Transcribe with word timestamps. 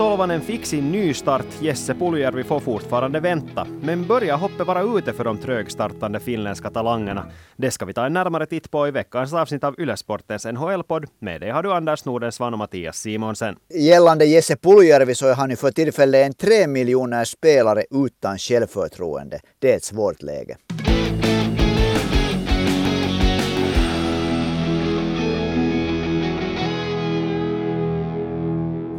Tolvanen 0.00 0.40
fick 0.40 0.66
sin 0.66 0.92
nystart. 0.92 1.46
Jesse 1.60 1.94
Puljärvi 1.94 2.44
får 2.44 2.60
fortfarande 2.60 3.20
vänta. 3.20 3.66
Men 3.82 4.06
börjar 4.06 4.36
hoppet 4.36 4.66
vara 4.66 4.98
ute 4.98 5.12
för 5.12 5.24
de 5.24 5.38
trögstartande 5.38 6.20
finländska 6.20 6.70
talangerna? 6.70 7.26
Det 7.56 7.70
ska 7.70 7.84
vi 7.84 7.92
ta 7.92 8.06
en 8.06 8.12
närmare 8.12 8.46
titt 8.46 8.70
på 8.70 8.88
i 8.88 8.90
veckans 8.90 9.32
avsnitt 9.32 9.64
av 9.64 9.80
Ylesportens 9.80 10.44
NHL-podd. 10.44 11.06
Med 11.18 11.40
dig 11.40 11.50
har 11.50 11.62
du 11.62 11.72
Anders 11.72 12.04
Nordensvan 12.04 12.52
och 12.52 12.58
Mattias 12.58 12.96
Simonsen. 12.96 13.56
Gällande 13.74 14.24
Jesse 14.24 14.56
Puljärvi 14.56 15.14
så 15.14 15.26
är 15.26 15.34
han 15.34 15.50
ju 15.50 15.56
för 15.56 15.70
tillfället 15.70 16.26
en 16.26 16.34
tre 16.34 16.66
miljoner 16.66 17.24
spelare 17.24 17.84
utan 17.90 18.38
självförtroende. 18.38 19.40
Det 19.58 19.72
är 19.72 19.76
ett 19.76 19.84
svårt 19.84 20.22
läge. 20.22 20.56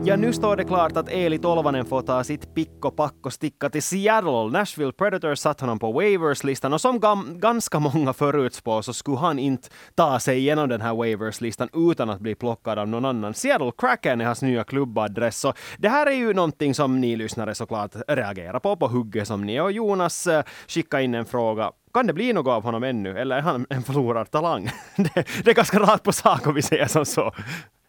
Ja, 0.06 0.16
nu 0.16 0.34
står 0.34 0.56
det 0.56 0.64
klart 0.64 0.98
att 0.98 1.10
Eli 1.10 1.38
Tolvanen 1.38 1.86
får 1.86 2.02
ta 2.02 2.24
sitt 2.24 2.56
pick 2.56 2.86
och 2.86 2.96
pack 2.96 3.16
och 3.24 3.34
sticka 3.34 3.70
till 3.70 3.84
Seattle. 3.84 4.50
Nashville 4.52 4.92
Predators 4.92 5.40
satt 5.40 5.62
honom 5.62 5.80
på 5.80 5.92
waivers-listan 5.92 6.74
och 6.74 6.82
som 6.82 7.00
gam- 7.00 7.40
ganska 7.40 7.80
många 7.80 8.14
förutspår 8.14 8.82
så 8.82 8.94
skulle 8.94 9.18
han 9.18 9.40
inte 9.40 9.70
ta 9.96 10.20
sig 10.20 10.38
igenom 10.38 10.70
den 10.70 10.82
här 10.82 10.94
waivers-listan 10.94 11.70
utan 11.74 12.10
att 12.10 12.20
bli 12.20 12.36
plockad 12.36 12.80
av 12.80 12.88
någon 12.88 13.06
annan. 13.06 13.34
Seattle 13.34 13.72
Kraken 13.78 14.22
är 14.22 14.26
hans 14.26 14.42
nya 14.42 14.64
klubbadress 14.64 15.40
så 15.40 15.54
det 15.78 15.90
här 15.90 16.08
är 16.08 16.16
ju 16.16 16.34
någonting 16.34 16.76
som 16.76 17.02
ni 17.02 17.16
lyssnare 17.16 17.56
såklart 17.56 17.96
reagerar 18.08 18.60
på 18.60 18.76
på 18.76 18.88
hugget 18.88 19.28
som 19.28 19.46
ni 19.46 19.60
och 19.60 19.72
Jonas 19.72 20.28
eh, 20.28 20.44
skickade 20.68 21.04
in 21.04 21.16
en 21.16 21.26
fråga 21.26 21.72
kan 21.94 22.08
det 22.08 22.14
bli 22.14 22.34
något 22.34 22.52
av 22.52 22.64
honom 22.64 22.84
ännu, 22.84 23.18
eller 23.20 23.36
är 23.36 23.42
han 23.42 23.66
en 23.70 23.84
förlorad 23.84 24.32
talang? 24.32 24.70
det, 24.96 25.28
det 25.44 25.52
är 25.52 25.54
ganska 25.54 25.80
rakt 25.80 26.04
på 26.04 26.12
sak 26.12 26.48
om 26.48 26.54
vi 26.54 26.62
säger 26.62 26.88
som 26.88 27.06
så 27.06 27.34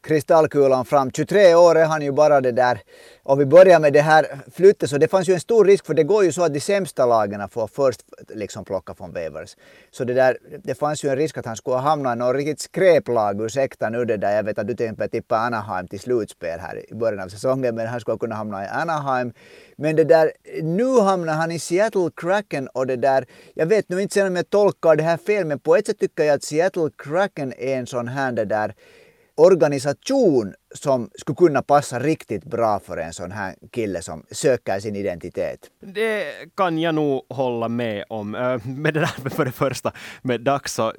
kristallkulan 0.02 0.84
fram. 0.84 1.10
23 1.10 1.54
år 1.54 1.78
är 1.78 1.84
han 1.84 2.02
ju 2.02 2.12
bara 2.12 2.40
det 2.40 2.52
där. 2.52 2.80
Och 3.22 3.40
vi 3.40 3.46
börjar 3.46 3.80
med 3.80 3.92
det 3.92 4.00
här 4.00 4.26
flyttet 4.52 4.90
så 4.90 4.98
det 4.98 5.08
fanns 5.08 5.28
ju 5.28 5.34
en 5.34 5.40
stor 5.40 5.64
risk 5.64 5.86
för 5.86 5.94
det 5.94 6.02
går 6.04 6.24
ju 6.24 6.32
så 6.32 6.44
att 6.44 6.54
de 6.54 6.60
sämsta 6.60 7.06
lagen 7.06 7.48
får 7.48 7.66
först 7.66 8.00
liksom 8.28 8.64
plocka 8.64 8.94
från 8.94 9.12
waivers. 9.12 9.56
Så 9.90 10.04
det 10.04 10.14
där, 10.14 10.38
det 10.64 10.74
fanns 10.74 11.04
ju 11.04 11.08
en 11.08 11.16
risk 11.16 11.38
att 11.38 11.46
han 11.46 11.56
skulle 11.56 11.76
hamna 11.76 12.12
i 12.12 12.16
något 12.16 12.36
riktigt 12.36 12.60
skräplag, 12.60 13.40
ursäkta 13.40 13.90
nu 13.90 14.04
det 14.04 14.16
där. 14.16 14.36
Jag 14.36 14.42
vet 14.42 14.58
att 14.58 14.66
du 14.66 14.74
tänkte 14.74 15.08
tippa 15.08 15.36
Anaheim 15.36 15.88
till 15.88 16.00
slutspel 16.00 16.60
här 16.60 16.92
i 16.92 16.94
början 16.94 17.20
av 17.20 17.28
säsongen 17.28 17.74
men 17.74 17.86
han 17.86 18.00
skulle 18.00 18.18
kunna 18.18 18.34
hamna 18.34 18.64
i 18.64 18.68
Anaheim. 18.68 19.32
Men 19.76 19.96
det 19.96 20.04
där, 20.04 20.32
nu 20.62 21.00
hamnar 21.00 21.34
han 21.34 21.52
i 21.52 21.58
Seattle 21.58 22.10
Kraken 22.16 22.68
och 22.68 22.86
det 22.86 22.96
där, 22.96 23.26
jag 23.54 23.66
vet 23.66 23.88
nu 23.88 24.02
inte 24.02 24.14
sen 24.14 24.26
om 24.26 24.36
jag 24.36 24.50
tolkar 24.50 24.96
det 24.96 25.02
här 25.02 25.16
fel 25.16 25.44
men 25.44 25.58
på 25.58 25.76
ett 25.76 25.86
sätt 25.86 25.98
tycker 25.98 26.24
jag 26.24 26.34
att 26.34 26.42
Seattle 26.42 26.90
Kraken 26.98 27.52
är 27.58 27.76
en 27.76 27.86
sån 27.86 28.08
här 28.08 28.32
det 28.32 28.44
där 28.44 28.74
organisation 29.42 30.54
som 30.74 31.10
skulle 31.14 31.36
kunna 31.36 31.62
passa 31.62 31.98
riktigt 31.98 32.44
bra 32.44 32.80
för 32.80 32.96
en 32.96 33.12
sån 33.12 33.32
här 33.32 33.54
kille 33.70 34.02
som 34.02 34.24
söker 34.30 34.80
sin 34.80 34.96
identitet. 34.96 35.58
Det 35.80 36.24
kan 36.56 36.78
jag 36.78 36.94
nog 36.94 37.26
hålla 37.28 37.68
med 37.68 38.04
om. 38.08 38.30
Med 38.64 38.94
det 38.94 39.00
där 39.00 39.30
för 39.30 39.44
det 39.44 39.52
första 39.52 39.92
med 40.22 40.40
Dax 40.40 40.74
så 40.74 40.92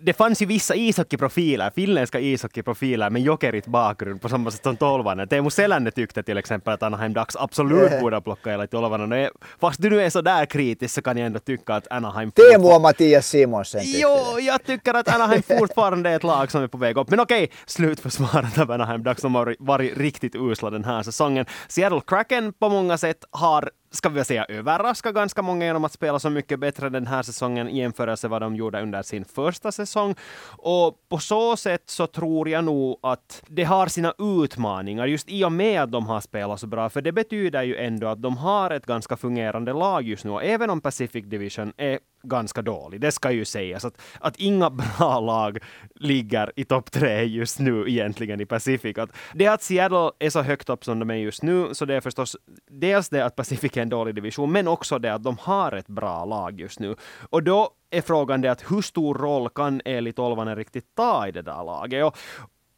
det 0.00 0.12
fanns 0.12 0.42
ju 0.42 0.46
vissa 0.46 0.74
ishockeyprofiler, 0.74 1.70
finländska 1.70 2.20
ishockeyprofiler 2.20 3.10
med 3.10 3.22
jokerit 3.22 3.66
bakgrund 3.66 4.20
på 4.20 4.28
samma 4.28 4.50
sätt 4.50 4.62
som 4.62 4.76
Tolvanen. 4.76 5.28
Teemu 5.28 5.50
Selänne 5.50 5.90
tyckte 5.90 6.22
till 6.22 6.38
exempel 6.38 6.74
att 6.74 6.82
Anaheim 6.82 7.12
Ducks 7.12 7.36
absolut 7.36 8.00
borde 8.00 8.20
plocka 8.20 8.50
hela 8.50 8.66
Tolvanen. 8.66 9.30
Fast 9.60 9.82
du 9.82 9.90
nu 9.90 10.02
är 10.02 10.10
så 10.10 10.20
där 10.20 10.46
kritisk 10.46 10.94
så 10.94 11.02
kan 11.02 11.16
jag 11.16 11.26
ändå 11.26 11.38
tycka 11.38 11.74
att 11.74 11.86
Anaheim... 11.90 12.30
Teemu 12.30 12.68
och 12.68 12.80
Mattias 12.80 13.26
Simonsen 13.26 13.82
Jo, 13.84 14.40
jag 14.40 14.64
tycker 14.64 14.94
att 14.94 15.14
Anaheim 15.14 15.42
fortfarande 15.42 16.10
är 16.10 16.16
ett 16.16 16.22
lag 16.22 16.50
som 16.50 16.62
är 16.62 16.68
på 16.68 16.78
väg 16.78 16.96
upp. 16.96 17.10
Men 17.10 17.20
okej, 17.20 17.50
slutförsvaret 17.66 18.58
av 18.58 18.70
Anaheim 18.80 19.02
Ducks 19.02 19.22
De 19.22 19.34
har 19.34 19.56
varit 19.58 19.98
riktigt 19.98 20.34
usla 20.34 20.70
den 20.70 20.84
här 20.84 21.02
säsongen. 21.02 21.46
Seattle 21.68 22.00
Kraken 22.06 22.52
på 22.52 22.68
många 22.68 22.98
sätt 22.98 23.24
har 23.30 23.70
ska 23.90 24.08
vi 24.08 24.24
säga 24.24 24.44
överraska 24.44 25.12
ganska 25.12 25.42
många 25.42 25.64
genom 25.64 25.84
att 25.84 25.92
spela 25.92 26.18
så 26.18 26.30
mycket 26.30 26.60
bättre 26.60 26.88
den 26.88 27.06
här 27.06 27.22
säsongen 27.22 27.68
i 27.68 27.78
jämförelse 27.78 28.26
med 28.26 28.30
vad 28.30 28.42
de 28.42 28.56
gjorde 28.56 28.82
under 28.82 29.02
sin 29.02 29.24
första 29.24 29.72
säsong. 29.72 30.14
Och 30.46 30.96
på 31.08 31.18
så 31.18 31.56
sätt 31.56 31.82
så 31.86 32.06
tror 32.06 32.48
jag 32.48 32.64
nog 32.64 32.98
att 33.02 33.42
det 33.46 33.64
har 33.64 33.86
sina 33.86 34.14
utmaningar 34.18 35.06
just 35.06 35.28
i 35.30 35.44
och 35.44 35.52
med 35.52 35.82
att 35.82 35.92
de 35.92 36.06
har 36.06 36.20
spelat 36.20 36.60
så 36.60 36.66
bra, 36.66 36.90
för 36.90 37.02
det 37.02 37.12
betyder 37.12 37.62
ju 37.62 37.76
ändå 37.76 38.06
att 38.06 38.22
de 38.22 38.36
har 38.36 38.70
ett 38.70 38.86
ganska 38.86 39.16
fungerande 39.16 39.72
lag 39.72 40.02
just 40.02 40.24
nu. 40.24 40.30
Och 40.30 40.44
även 40.44 40.70
om 40.70 40.80
Pacific 40.80 41.24
Division 41.24 41.72
är 41.76 41.98
ganska 42.22 42.62
dålig, 42.62 43.00
det 43.00 43.12
ska 43.12 43.30
ju 43.30 43.44
sägas 43.44 43.84
att, 43.84 44.00
att 44.20 44.36
inga 44.36 44.70
bra 44.98 45.20
lag 45.20 45.58
ligger 45.94 46.52
i 46.56 46.64
topp 46.64 46.90
tre 46.90 47.24
just 47.24 47.58
nu 47.58 47.84
egentligen 47.88 48.40
i 48.40 48.46
Pacific. 48.46 48.98
Att 48.98 49.10
det 49.34 49.46
att 49.46 49.62
Seattle 49.62 50.10
är 50.18 50.30
så 50.30 50.42
högt 50.42 50.68
upp 50.68 50.84
som 50.84 50.98
de 50.98 51.10
är 51.10 51.14
just 51.14 51.42
nu, 51.42 51.74
så 51.74 51.84
det 51.84 51.94
är 51.94 52.00
förstås 52.00 52.36
dels 52.70 53.08
det 53.08 53.24
att 53.24 53.36
Pacific 53.36 53.76
är 53.76 53.82
en 53.82 53.88
dålig 53.88 54.14
division, 54.14 54.52
men 54.52 54.68
också 54.68 54.98
det 54.98 55.14
att 55.14 55.22
de 55.22 55.36
har 55.40 55.72
ett 55.72 55.88
bra 55.88 56.24
lag 56.24 56.60
just 56.60 56.80
nu. 56.80 56.96
Och 57.30 57.42
då 57.42 57.70
är 57.90 58.00
frågan 58.00 58.40
det 58.40 58.48
att 58.48 58.70
hur 58.70 58.82
stor 58.82 59.14
roll 59.14 59.48
kan 59.48 59.80
Eli 59.84 60.12
Tolvanen 60.12 60.56
riktigt 60.56 60.94
ta 60.94 61.28
i 61.28 61.32
det 61.32 61.42
där 61.42 61.64
laget? 61.64 62.04
Och, 62.04 62.18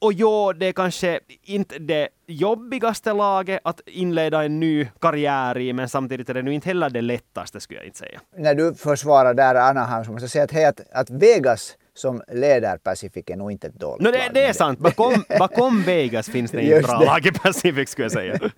och 0.01 0.13
jo, 0.13 0.53
det 0.53 0.67
är 0.67 0.73
kanske 0.73 1.21
inte 1.43 1.79
det 1.79 2.09
jobbigaste 2.27 3.13
laget 3.13 3.61
att 3.65 3.81
inleda 3.87 4.45
en 4.45 4.61
ny 4.61 4.89
karriär 5.01 5.59
i, 5.59 5.73
men 5.73 5.89
samtidigt 5.89 6.29
är 6.29 6.35
det 6.35 6.43
nu 6.43 6.55
inte 6.55 6.69
heller 6.69 6.91
det 6.91 7.01
lättaste 7.01 7.61
skulle 7.61 7.81
jag 7.81 7.87
inte 7.87 7.99
säga. 7.99 8.21
När 8.37 8.55
du 8.55 8.75
försvarar 8.75 9.35
där 9.35 9.55
Anaheim 9.55 10.05
så 10.05 10.13
måste 10.13 10.25
jag 10.25 10.31
säga 10.31 10.45
att, 10.45 10.53
hej, 10.53 10.65
att, 10.65 10.81
att 10.93 11.11
Vegas 11.11 11.77
som 11.95 12.23
leder 12.33 12.77
Pacific 12.77 13.25
är 13.27 13.37
nog 13.37 13.53
inte 13.53 13.67
ett 13.67 13.75
dåligt 13.75 14.03
no, 14.03 14.11
det, 14.11 14.19
lag. 14.19 14.35
Det 14.35 14.45
är 14.45 14.53
sant. 14.53 14.79
Bakom, 14.79 15.25
bakom 15.39 15.83
Vegas 15.83 16.27
finns 16.27 16.51
det 16.51 16.63
inte 16.63 16.89
bra 16.89 16.99
det. 16.99 17.07
lag 17.07 17.27
i 17.27 17.33
Pacific 17.33 17.91
skulle 17.91 18.05
jag 18.05 18.13
säga. 18.13 18.39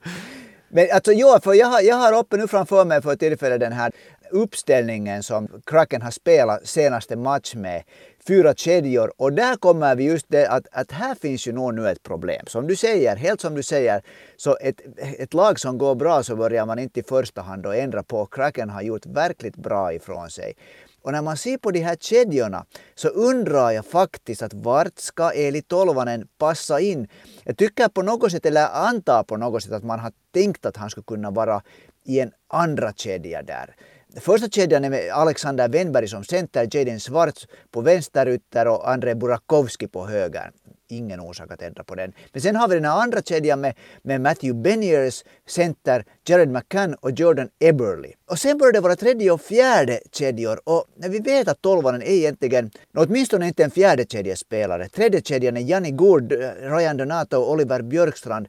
Men 0.69 0.89
alltså 0.93 1.13
jo, 1.13 1.39
för 1.43 1.55
jag 1.55 1.67
har, 1.67 1.81
jag 1.81 1.97
har 1.97 2.19
uppe 2.19 2.37
nu 2.37 2.49
framför 2.49 2.85
mig 2.85 3.03
för 3.03 3.17
tillfället 3.17 3.61
den 3.61 3.73
här 3.73 3.93
uppställningen 4.33 5.23
som 5.23 5.49
Kraken 5.67 6.03
har 6.03 6.11
spelat 6.11 6.67
senaste 6.67 7.17
match 7.17 7.55
med. 7.55 7.83
Fyra 8.29 8.55
kedjor 8.55 9.13
och 9.17 9.33
där 9.33 9.57
kommer 9.57 9.97
vi 9.97 10.05
just 10.05 10.27
det 10.29 10.47
att, 10.47 10.67
att 10.73 10.93
här 10.93 11.15
finns 11.15 11.47
ju 11.47 11.53
nog 11.53 11.75
nu 11.75 11.89
ett 11.89 12.03
problem. 12.03 12.47
Som 12.47 12.67
du 12.67 12.77
säger, 12.77 13.17
helt 13.17 13.41
som 13.41 13.55
du 13.55 13.63
säger, 13.63 14.03
så 14.37 14.57
ett, 14.61 14.81
ett 15.19 15.35
lag 15.35 15.61
som 15.61 15.79
går 15.79 15.95
bra 15.95 16.23
så 16.23 16.37
börjar 16.37 16.67
man 16.67 16.79
inte 16.79 17.01
i 17.01 17.03
första 17.03 17.43
hand 17.43 17.67
att 17.67 17.75
ändra 17.75 18.03
på. 18.03 18.27
Kraken 18.27 18.71
har 18.71 18.83
gjort 18.83 19.07
verkligt 19.07 19.57
bra 19.57 19.93
ifrån 19.93 20.31
sig. 20.31 20.55
Och 21.03 21.13
när 21.13 21.23
man 21.23 21.37
ser 21.37 21.59
på 21.59 21.71
de 21.71 21.81
här 21.81 21.97
kedjorna 21.97 22.65
så 22.95 23.09
undrar 23.09 23.71
jag 23.71 23.87
faktiskt 23.87 24.43
att 24.43 24.55
vart 24.55 24.99
ska 24.99 25.31
Eli 25.31 25.63
Tolvanen 25.63 26.29
passa 26.39 26.81
in? 26.81 27.09
Jag 27.45 27.57
tycker 27.57 27.89
på 27.89 28.03
något 28.03 28.33
sätt, 28.33 28.47
eller 28.47 28.69
antar 28.69 29.23
på 29.23 29.37
något 29.37 29.63
sätt 29.63 29.73
att 29.73 29.85
man 29.85 30.01
har 30.01 30.13
tänkt 30.35 30.67
att 30.67 30.77
han 30.77 30.91
skulle 30.91 31.05
kunna 31.05 31.31
vara 31.31 31.63
i 32.05 32.21
en 32.21 32.33
andra 32.49 32.93
kedja 32.93 33.43
där. 33.43 33.75
Första 34.21 34.49
kedjan 34.49 34.85
är 34.85 34.91
med 34.91 35.11
Alexander 35.13 35.69
Wennberg 35.69 36.09
som 36.09 36.25
center, 36.25 36.69
Jaden 36.71 37.01
Schwartz 37.01 37.47
på 37.71 37.81
vänsterytter 37.81 38.69
och 38.69 38.91
André 38.91 39.15
Burakovsky 39.15 39.89
på 39.89 40.07
höger. 40.07 40.51
Ingen 40.89 41.21
orsak 41.21 41.53
att 41.53 41.63
ändra 41.63 41.85
på 41.85 41.95
den. 41.95 42.13
Men 42.33 42.43
sen 42.43 42.57
har 42.57 42.69
vi 42.69 42.75
den 42.75 42.85
här 42.85 43.03
andra 43.03 43.23
kedjan 43.23 43.61
med, 43.61 43.75
med 44.03 44.21
Matthew 44.21 44.63
Beniers, 44.63 45.25
center, 45.49 46.05
Jared 46.27 46.49
McCann 46.49 46.95
och 46.95 47.11
Jordan 47.11 47.49
Eberly. 47.61 48.13
Och 48.31 48.39
sen 48.39 48.59
börjar 48.59 48.73
det 48.73 48.81
vara 48.81 48.97
tredje 48.97 49.31
och 49.31 49.41
fjärde 49.41 50.01
kedjor 50.13 50.61
och 50.65 50.85
när 50.97 51.09
vi 51.09 51.19
vet 51.19 51.49
att 51.49 51.63
tolvanen 51.63 52.03
är 52.03 52.11
egentligen, 52.11 52.71
åtminstone 52.97 53.49
inte 53.49 53.65
en 53.65 53.71
fjärde 53.71 54.05
kedjespelare. 54.05 54.89
Tredje 54.89 55.21
kedjan 55.23 55.57
är 55.57 55.61
Janni 55.61 55.91
Gord, 55.91 56.33
eh, 56.33 56.39
Ryan 56.61 56.97
Donato 56.97 57.37
och 57.37 57.51
Oliver 57.51 57.83
Björkstrand. 57.83 58.49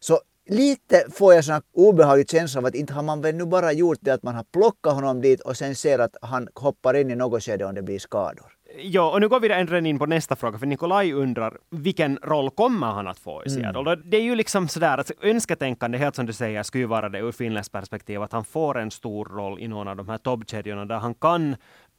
Så 0.00 0.20
lite 0.46 1.04
får 1.12 1.34
jag 1.34 1.44
sån 1.44 1.60
obehaglig 1.74 2.30
känsla 2.30 2.60
av 2.60 2.66
att 2.66 2.74
inte 2.74 2.92
har 2.92 3.02
man 3.02 3.20
väl 3.20 3.34
nu 3.34 3.44
bara 3.46 3.72
gjort 3.72 3.98
det 4.00 4.14
att 4.14 4.22
man 4.22 4.34
har 4.34 4.44
plockat 4.52 4.94
honom 4.94 5.20
dit 5.20 5.40
och 5.40 5.56
sen 5.56 5.74
ser 5.74 5.98
att 5.98 6.16
han 6.22 6.48
hoppar 6.54 6.94
in 6.94 7.10
i 7.10 7.16
något 7.16 7.42
skede 7.42 7.64
om 7.64 7.74
det 7.74 7.82
blir 7.82 7.98
skador. 7.98 8.54
Ja, 8.76 9.10
och 9.10 9.20
nu 9.20 9.28
går 9.28 9.40
vi 9.40 9.48
redan 9.48 9.86
in 9.86 9.98
på 9.98 10.06
nästa 10.06 10.36
fråga, 10.36 10.58
för 10.58 10.66
Nikolaj 10.66 11.12
undrar 11.12 11.56
vilken 11.70 12.18
roll 12.22 12.50
kommer 12.50 12.86
han 12.86 13.06
att 13.06 13.18
få 13.18 13.44
i 13.44 13.50
Seattle? 13.50 13.92
Mm. 13.92 14.10
Det 14.10 14.16
är 14.16 14.22
ju 14.22 14.34
liksom 14.34 14.68
sådär 14.68 14.98
att 14.98 15.10
önsketänkande, 15.22 15.98
helt 15.98 16.16
som 16.16 16.26
du 16.26 16.32
säger, 16.32 16.62
skulle 16.62 16.82
ju 16.82 16.88
vara 16.88 17.08
det 17.08 17.18
ur 17.18 17.32
Finlands 17.32 17.68
perspektiv, 17.68 18.22
att 18.22 18.32
han 18.32 18.44
får 18.44 18.78
en 18.78 18.90
stor 18.90 19.24
roll 19.24 19.60
i 19.60 19.68
någon 19.68 19.88
av 19.88 19.96
de 19.96 20.08
här 20.08 20.18
toppkedjorna 20.18 20.84
där 20.84 20.98
han 20.98 21.14
kan 21.14 21.56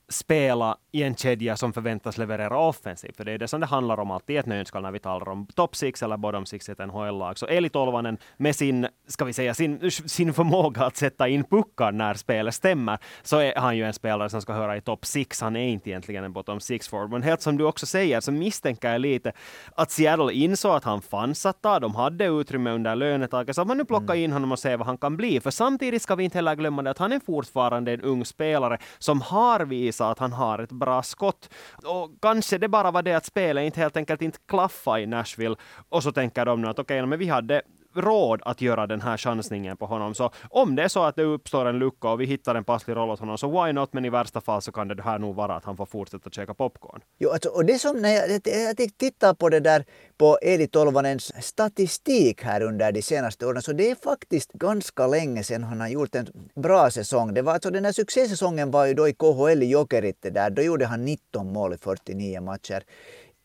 spela 0.10 0.78
i 0.92 1.04
en 1.04 1.16
kedja 1.16 1.58
som 1.58 1.74
förväntas 1.74 2.18
leverera 2.18 2.60
offensivt. 2.60 3.18
För 3.18 3.26
det 3.26 3.32
är 3.32 3.38
det 3.38 3.48
som 3.48 3.60
det 3.60 3.66
handlar 3.66 4.00
om 4.00 4.12
alltid 4.12 4.36
i 4.36 4.40
ett 4.40 4.46
nötskal 4.46 4.82
när 4.82 4.92
vi 4.92 5.00
talar 5.00 5.30
om 5.30 5.48
top 5.56 5.76
six 5.76 6.04
eller 6.04 6.18
bottom 6.18 6.46
six 6.46 6.70
i 6.70 6.72
ett 6.72 6.78
NHL-lag. 6.78 7.38
Så 7.38 7.46
Eli 7.46 7.70
Tolvanen 7.70 8.18
med 8.38 8.56
sin, 8.56 8.88
ska 9.08 9.26
vi 9.26 9.34
säga, 9.34 9.54
sin, 9.54 9.92
sin 9.92 10.34
förmåga 10.34 10.86
att 10.86 10.98
sätta 10.98 11.28
in 11.28 11.44
puckar 11.44 11.92
när 11.92 12.14
spelet 12.14 12.56
stämmer, 12.56 12.98
så 13.24 13.38
är 13.38 13.56
han 13.56 13.78
ju 13.78 13.84
en 13.84 13.94
spelare 13.94 14.30
som 14.30 14.42
ska 14.42 14.54
höra 14.54 14.78
i 14.78 14.82
top 14.82 15.06
six. 15.06 15.42
Han 15.42 15.56
är 15.56 15.68
inte 15.68 15.90
egentligen 15.90 16.24
en 16.24 16.34
bottom 16.34 16.60
six 16.60 16.88
forward. 16.88 17.12
Men 17.12 17.24
helt 17.24 17.42
som 17.42 17.58
du 17.58 17.64
också 17.64 17.86
säger 17.86 18.22
så 18.22 18.32
misstänker 18.32 18.92
jag 18.92 19.02
lite 19.02 19.32
att 19.76 19.92
Seattle 19.92 20.34
insåg 20.34 20.76
att 20.76 20.84
han 20.84 21.02
fanns 21.02 21.46
att 21.46 21.62
ta. 21.62 21.80
De 21.80 21.96
hade 21.96 22.26
utrymme 22.26 22.72
under 22.72 22.96
lönetaket, 22.96 23.56
så 23.56 23.62
att 23.62 23.68
man 23.68 23.78
nu 23.78 23.86
plockar 23.86 24.16
in 24.16 24.32
honom 24.32 24.52
och 24.52 24.60
ser 24.60 24.78
vad 24.78 24.88
han 24.88 24.98
kan 24.98 25.18
bli. 25.18 25.40
För 25.40 25.52
samtidigt 25.52 26.02
ska 26.02 26.16
vi 26.16 26.24
inte 26.24 26.38
heller 26.38 26.56
glömma 26.56 26.82
det 26.82 26.90
att 26.90 26.98
han 26.98 27.12
är 27.12 27.20
fortfarande 27.20 27.92
en 27.92 28.02
ung 28.02 28.26
spelare 28.26 28.78
som 29.00 29.22
har 29.22 29.60
visat 29.60 29.95
att 30.04 30.20
han 30.20 30.34
har 30.34 30.60
ett 30.60 30.72
bra 30.72 31.04
skott. 31.04 31.50
Och 31.86 32.12
kanske 32.22 32.58
det 32.58 32.68
bara 32.68 32.92
var 32.92 33.02
det 33.02 33.14
att 33.14 33.26
spelet 33.26 33.66
inte 33.66 33.80
helt 33.80 33.98
enkelt 33.98 34.22
inte 34.22 34.40
klaffade 34.48 35.02
i 35.02 35.06
Nashville. 35.06 35.56
Och 35.90 36.04
så 36.04 36.12
tänker 36.12 36.46
de 36.46 36.62
nu 36.62 36.68
att 36.68 36.80
okej, 36.80 37.00
okay, 37.00 37.06
men 37.06 37.20
vi 37.20 37.28
hade 37.28 37.62
råd 37.96 38.42
att 38.46 38.62
göra 38.62 38.88
den 38.88 39.02
här 39.02 39.18
chansningen 39.18 39.78
på 39.78 39.86
honom. 39.86 40.16
Så 40.16 40.32
om 40.50 40.76
det 40.76 40.84
är 40.84 40.88
så 40.88 41.04
att 41.04 41.16
det 41.16 41.24
uppstår 41.24 41.66
en 41.66 41.80
lucka 41.80 42.10
och 42.10 42.22
vi 42.22 42.26
hittar 42.26 42.56
en 42.56 42.64
passlig 42.64 42.96
roll 42.96 43.10
åt 43.10 43.20
honom, 43.20 43.38
så 43.38 43.64
why 43.64 43.74
not? 43.74 43.94
Men 43.94 44.06
i 44.06 44.10
värsta 44.10 44.42
fall 44.42 44.62
så 44.62 44.72
kan 44.72 44.88
det 44.88 45.04
här 45.04 45.20
nog 45.20 45.36
vara 45.36 45.56
att 45.56 45.66
han 45.66 45.78
får 45.78 45.86
fortsätta 45.86 46.30
käka 46.30 46.54
popcorn. 46.54 47.02
Jo, 47.20 47.30
alltså, 47.30 47.50
och 47.50 47.66
det 47.66 47.80
som 47.80 48.02
när 48.02 48.10
jag, 48.10 48.42
jag 48.46 48.98
tittar 48.98 49.34
på 49.34 49.50
det 49.50 49.60
där 49.60 49.86
på 50.18 50.38
Eli 50.42 50.68
Tolvanens 50.68 51.46
statistik 51.46 52.44
här 52.44 52.62
under 52.62 52.92
de 52.92 53.02
senaste 53.02 53.46
åren, 53.46 53.62
så 53.62 53.74
det 53.74 53.92
är 53.92 53.96
faktiskt 53.96 54.54
ganska 54.54 55.08
länge 55.08 55.44
sedan 55.44 55.64
han 55.64 55.82
har 55.82 55.88
gjort 55.88 56.16
en 56.16 56.28
bra 56.56 56.92
säsong. 56.92 57.34
Det 57.34 57.42
var 57.42 57.54
alltså 57.54 57.72
den 57.72 57.86
här 57.86 57.92
succésäsongen 57.92 58.72
var 58.72 58.86
ju 58.86 58.94
då 58.94 59.08
i 59.08 59.14
KHL 59.14 59.64
i 59.64 59.66
Jokerit 59.66 60.18
det 60.22 60.30
där, 60.30 60.50
då 60.50 60.62
gjorde 60.62 60.86
han 60.86 61.06
19 61.06 61.54
mål 61.54 61.74
i 61.74 61.78
49 61.78 62.42
matcher. 62.42 62.84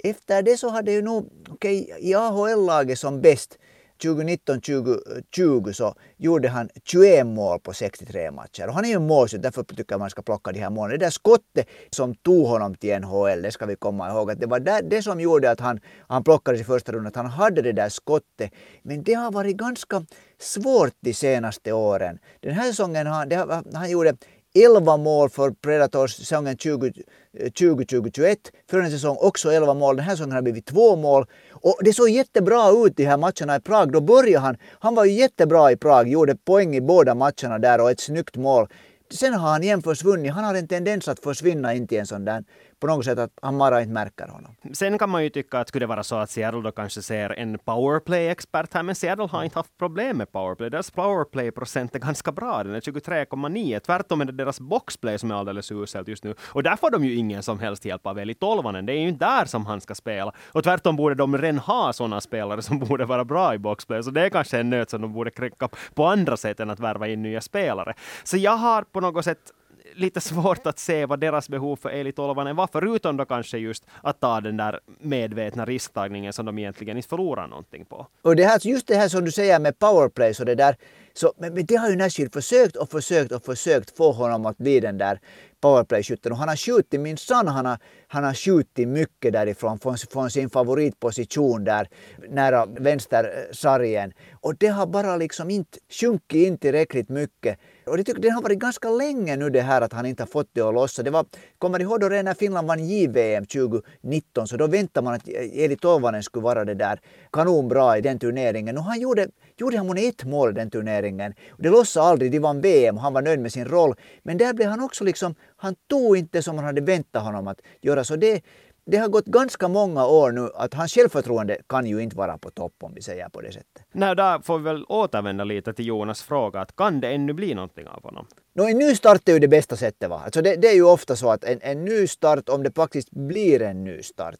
Efter 0.04 0.42
det 0.42 0.56
så 0.56 0.68
hade 0.68 0.92
ju 0.92 1.02
nog, 1.02 1.30
okej, 1.48 1.82
okay, 1.82 2.10
i 2.10 2.14
AHL-laget 2.14 2.98
som 2.98 3.20
bäst 3.20 3.58
2019-2020 4.02 5.72
så 5.72 5.94
gjorde 6.16 6.48
han 6.48 6.68
21 6.84 7.26
mål 7.26 7.60
på 7.60 7.72
63 7.72 8.30
matcher. 8.30 8.68
Och 8.68 8.74
han 8.74 8.84
är 8.84 8.88
ju 8.88 8.94
en 8.94 9.06
målskytt, 9.06 9.42
därför 9.42 9.62
tycker 9.62 9.92
jag 9.92 9.98
man 9.98 10.10
ska 10.10 10.22
plocka 10.22 10.52
de 10.52 10.60
här 10.60 10.70
målen. 10.70 10.98
Det 10.98 11.06
där 11.06 11.10
skottet 11.10 11.68
som 11.90 12.14
tog 12.14 12.46
honom 12.46 12.74
till 12.74 13.00
NHL, 13.00 13.42
det 13.42 13.52
ska 13.52 13.66
vi 13.66 13.76
komma 13.76 14.10
ihåg. 14.10 14.30
Att 14.30 14.40
det 14.40 14.46
var 14.46 14.60
där, 14.60 14.82
det 14.82 15.02
som 15.02 15.20
gjorde 15.20 15.50
att 15.50 15.60
han, 15.60 15.80
han 16.08 16.24
plockades 16.24 16.60
i 16.60 16.64
första 16.64 16.92
rundan, 16.92 17.06
att 17.06 17.16
han 17.16 17.26
hade 17.26 17.62
det 17.62 17.72
där 17.72 17.88
skottet. 17.88 18.52
Men 18.82 19.02
det 19.02 19.14
har 19.14 19.32
varit 19.32 19.56
ganska 19.56 20.04
svårt 20.40 20.94
de 21.00 21.14
senaste 21.14 21.72
åren. 21.72 22.18
Den 22.40 22.54
här 22.54 22.70
säsongen, 22.70 23.06
han, 23.06 23.28
det, 23.28 23.62
han 23.74 23.90
gjorde 23.90 24.14
11 24.54 24.96
mål 24.96 25.30
för 25.30 25.50
Predators 25.50 26.14
säsongen 26.14 26.56
2020-2021. 26.56 28.36
Förra 28.70 28.90
säsongen 28.90 29.18
också 29.20 29.52
11 29.52 29.74
mål. 29.74 29.96
Den 29.96 30.04
här 30.04 30.12
säsongen 30.12 30.32
har 30.32 30.38
det 30.38 30.42
blivit 30.42 30.66
två 30.66 30.96
mål. 30.96 31.26
Och 31.62 31.78
det 31.80 31.92
såg 31.92 32.08
jättebra 32.08 32.70
ut 32.70 32.96
de 32.96 33.04
här 33.04 33.16
matcherna 33.16 33.56
i 33.56 33.60
Prag. 33.60 33.92
Då 33.92 34.00
började 34.00 34.38
han. 34.38 34.56
Han 34.78 34.94
var 34.94 35.04
ju 35.04 35.12
jättebra 35.12 35.72
i 35.72 35.76
Prag, 35.76 36.08
gjorde 36.08 36.36
poäng 36.36 36.76
i 36.76 36.80
båda 36.80 37.14
matcherna 37.14 37.58
där 37.58 37.80
och 37.80 37.90
ett 37.90 38.00
snyggt 38.00 38.36
mål. 38.36 38.68
Sen 39.10 39.34
har 39.34 39.50
han 39.50 39.62
igen 39.62 39.82
försvunnit. 39.82 40.32
Han 40.32 40.44
har 40.44 40.54
en 40.54 40.68
tendens 40.68 41.08
att 41.08 41.20
försvinna 41.20 41.74
in 41.74 41.88
till 41.88 41.98
en 41.98 42.06
sån 42.06 42.24
där 42.24 42.44
på 42.80 42.86
något 42.86 43.04
sätt 43.04 43.18
att 43.18 43.38
han 43.42 43.58
bara 43.58 43.80
inte 43.80 43.92
märker 43.92 44.28
honom. 44.28 44.56
Sen 44.72 44.98
kan 44.98 45.10
man 45.10 45.24
ju 45.24 45.30
tycka 45.30 45.58
att 45.58 45.68
skulle 45.68 45.82
det 45.82 45.88
vara 45.88 46.02
så 46.02 46.16
att 46.16 46.30
Seattle 46.30 46.60
då 46.60 46.72
kanske 46.72 47.02
ser 47.02 47.30
en 47.30 47.58
powerplay-expert 47.58 48.74
här, 48.74 48.82
men 48.82 48.94
Seattle 48.94 49.26
har 49.26 49.44
inte 49.44 49.58
haft 49.58 49.78
problem 49.78 50.16
med 50.16 50.32
powerplay. 50.32 50.70
Deras 50.70 50.90
powerplay-procent 50.90 51.94
är 51.94 51.98
ganska 51.98 52.32
bra, 52.32 52.64
den 52.64 52.74
är 52.74 52.80
23,9. 52.80 53.80
Tvärtom 53.80 54.20
är 54.20 54.24
det 54.24 54.32
deras 54.32 54.60
boxplay 54.60 55.18
som 55.18 55.30
är 55.30 55.34
alldeles 55.34 55.72
uselt 55.72 56.08
just 56.08 56.24
nu. 56.24 56.34
Och 56.40 56.62
där 56.62 56.76
får 56.76 56.90
de 56.90 57.04
ju 57.04 57.14
ingen 57.14 57.42
som 57.42 57.58
helst 57.58 57.84
hjälp 57.84 58.06
av 58.06 58.18
Eli 58.18 58.34
Tolvanen. 58.34 58.86
Det 58.86 58.92
är 58.92 59.00
ju 59.00 59.08
inte 59.08 59.24
där 59.24 59.44
som 59.44 59.66
han 59.66 59.80
ska 59.80 59.94
spela. 59.94 60.32
Och 60.52 60.64
tvärtom 60.64 60.96
borde 60.96 61.14
de 61.14 61.38
redan 61.38 61.58
ha 61.58 61.92
sådana 61.92 62.20
spelare 62.20 62.62
som 62.62 62.78
borde 62.78 63.04
vara 63.04 63.24
bra 63.24 63.54
i 63.54 63.58
boxplay. 63.58 64.02
Så 64.02 64.10
det 64.10 64.22
är 64.22 64.30
kanske 64.30 64.58
en 64.58 64.70
nöt 64.70 64.90
som 64.90 65.02
de 65.02 65.12
borde 65.12 65.30
kränka 65.30 65.68
på 65.94 66.06
andra 66.06 66.36
sätt 66.36 66.60
än 66.60 66.70
att 66.70 66.80
värva 66.80 67.08
in 67.08 67.22
nya 67.22 67.40
spelare. 67.40 67.94
Så 68.24 68.36
jag 68.36 68.56
har 68.56 68.82
på 68.82 69.00
något 69.00 69.24
sätt 69.24 69.52
lite 69.94 70.20
svårt 70.20 70.66
att 70.66 70.78
se 70.78 71.06
vad 71.06 71.20
deras 71.20 71.48
behov 71.48 71.76
för 71.76 71.88
Eli 71.88 72.12
Tolvanen 72.12 72.56
var, 72.56 72.68
förutom 72.72 73.16
då 73.16 73.24
kanske 73.24 73.58
just 73.58 73.84
att 74.02 74.20
ta 74.20 74.40
den 74.40 74.56
där 74.56 74.80
medvetna 75.00 75.64
risktagningen 75.64 76.32
som 76.32 76.46
de 76.46 76.58
egentligen 76.58 76.96
inte 76.96 77.08
förlorar 77.08 77.46
någonting 77.46 77.84
på. 77.84 78.06
Och 78.22 78.36
det 78.36 78.44
här, 78.44 78.66
just 78.66 78.86
det 78.86 78.96
här 78.96 79.08
som 79.08 79.24
du 79.24 79.32
säger 79.32 79.58
med 79.58 79.78
powerplay, 79.78 80.34
så 80.34 80.44
det 80.44 80.54
där, 80.54 80.76
så, 81.14 81.32
men, 81.38 81.54
men 81.54 81.66
det 81.66 81.76
har 81.76 81.90
ju 81.90 81.96
Nashville 81.96 82.30
försökt 82.30 82.76
och 82.76 82.90
försökt 82.90 83.32
och 83.32 83.44
försökt 83.44 83.96
få 83.96 84.12
honom 84.12 84.46
att 84.46 84.58
bli 84.58 84.80
den 84.80 84.98
där 84.98 85.20
powerplay-skytten. 85.60 86.32
Och 86.32 86.38
han 86.38 86.48
har 86.48 86.56
skjutit, 86.56 87.00
minsann 87.00 87.48
han 87.48 87.66
har, 87.66 87.78
han 88.08 88.24
har 88.24 88.34
skjutit 88.34 88.88
mycket 88.88 89.32
därifrån, 89.32 89.78
från, 89.78 89.96
från 89.96 90.30
sin 90.30 90.50
favoritposition 90.50 91.64
där 91.64 91.88
nära 92.28 92.66
vänstersargen. 92.66 94.08
Eh, 94.10 94.38
och 94.40 94.56
det 94.56 94.66
har 94.66 94.86
bara 94.86 95.16
liksom 95.16 95.50
inte 95.50 95.78
sjunkit 96.00 96.46
in 96.46 96.58
tillräckligt 96.58 97.08
mycket. 97.08 97.58
Och 97.86 97.96
det, 97.96 98.04
tycker, 98.04 98.22
det 98.22 98.28
har 98.28 98.42
varit 98.42 98.58
ganska 98.58 98.90
länge 98.90 99.36
nu 99.36 99.50
det 99.50 99.60
här 99.60 99.80
att 99.80 99.92
han 99.92 100.06
inte 100.06 100.22
har 100.22 100.28
fått 100.28 100.48
det 100.52 100.60
att 100.60 100.74
lossa. 100.74 101.02
Det 101.02 101.10
var, 101.10 101.26
kommer 101.58 101.80
ihåg 101.80 102.00
då 102.00 102.08
redan 102.08 102.24
när 102.24 102.34
Finland 102.34 102.68
vann 102.68 102.88
JVM 102.88 103.46
2019 103.46 104.48
så 104.48 104.56
då 104.56 104.66
väntade 104.66 105.04
man 105.04 105.14
att 105.14 105.28
e- 105.28 105.64
Eli 105.64 105.76
Tolvanen 105.76 106.22
skulle 106.22 106.42
vara 106.42 106.64
det 106.64 106.74
där 106.74 107.00
kanonbra 107.32 107.98
i 107.98 108.00
den 108.00 108.18
turneringen. 108.18 108.78
Och 108.78 108.84
han 108.84 109.00
gjorde, 109.00 109.28
gjorde 109.56 109.76
han 109.78 109.96
ett 109.96 110.24
mål 110.24 110.50
i 110.50 110.52
den 110.52 110.70
turneringen. 110.70 111.34
Det 111.58 111.68
lossade 111.68 112.06
aldrig, 112.06 112.32
de 112.32 112.38
vann 112.38 112.60
VM 112.60 112.96
och 112.96 113.02
han 113.02 113.12
var 113.12 113.22
nöjd 113.22 113.40
med 113.40 113.52
sin 113.52 113.64
roll. 113.64 113.94
Men 114.22 114.38
där 114.38 114.52
blev 114.52 114.68
han 114.68 114.80
också 114.80 115.04
liksom, 115.04 115.34
han 115.60 115.74
tog 115.88 116.16
inte 116.16 116.42
som 116.42 116.56
man 116.56 116.64
hade 116.64 116.80
väntat 116.80 117.22
honom 117.22 117.48
att 117.48 117.60
göra. 117.80 118.04
Så 118.04 118.16
det, 118.16 118.42
det 118.84 118.96
har 118.96 119.08
gått 119.08 119.26
ganska 119.26 119.68
många 119.68 120.06
år 120.06 120.32
nu 120.32 120.50
att 120.54 120.74
hans 120.74 120.92
självförtroende 120.94 121.58
kan 121.68 121.86
ju 121.86 122.02
inte 122.02 122.16
vara 122.16 122.38
på 122.38 122.50
topp 122.50 122.74
om 122.82 122.94
vi 122.94 123.02
säger 123.02 123.28
på 123.28 123.40
det 123.40 123.52
sättet. 123.52 123.84
Nej, 123.92 124.16
där 124.16 124.38
får 124.38 124.58
vi 124.58 124.64
väl 124.64 124.84
återvända 124.88 125.44
lite 125.44 125.72
till 125.72 125.86
Jonas 125.86 126.22
fråga, 126.22 126.60
att 126.60 126.76
kan 126.76 127.00
det 127.00 127.08
ännu 127.08 127.32
bli 127.32 127.54
någonting 127.54 127.86
av 127.86 128.02
honom? 128.02 128.26
No, 128.54 128.62
en 128.62 128.78
ny 128.78 128.94
start 128.94 129.28
är 129.28 129.32
ju 129.32 129.38
det 129.38 129.48
bästa 129.48 129.76
sättet. 129.76 130.10
Va? 130.10 130.22
Alltså 130.24 130.42
det, 130.42 130.56
det 130.56 130.68
är 130.68 130.74
ju 130.74 130.84
ofta 130.84 131.16
så 131.16 131.30
att 131.30 131.44
en, 131.44 131.58
en 131.62 131.84
ny 131.84 132.06
start, 132.06 132.48
om 132.48 132.62
det 132.62 132.76
faktiskt 132.76 133.10
blir 133.10 133.62
en 133.62 133.84
ny 133.84 134.02
start, 134.02 134.36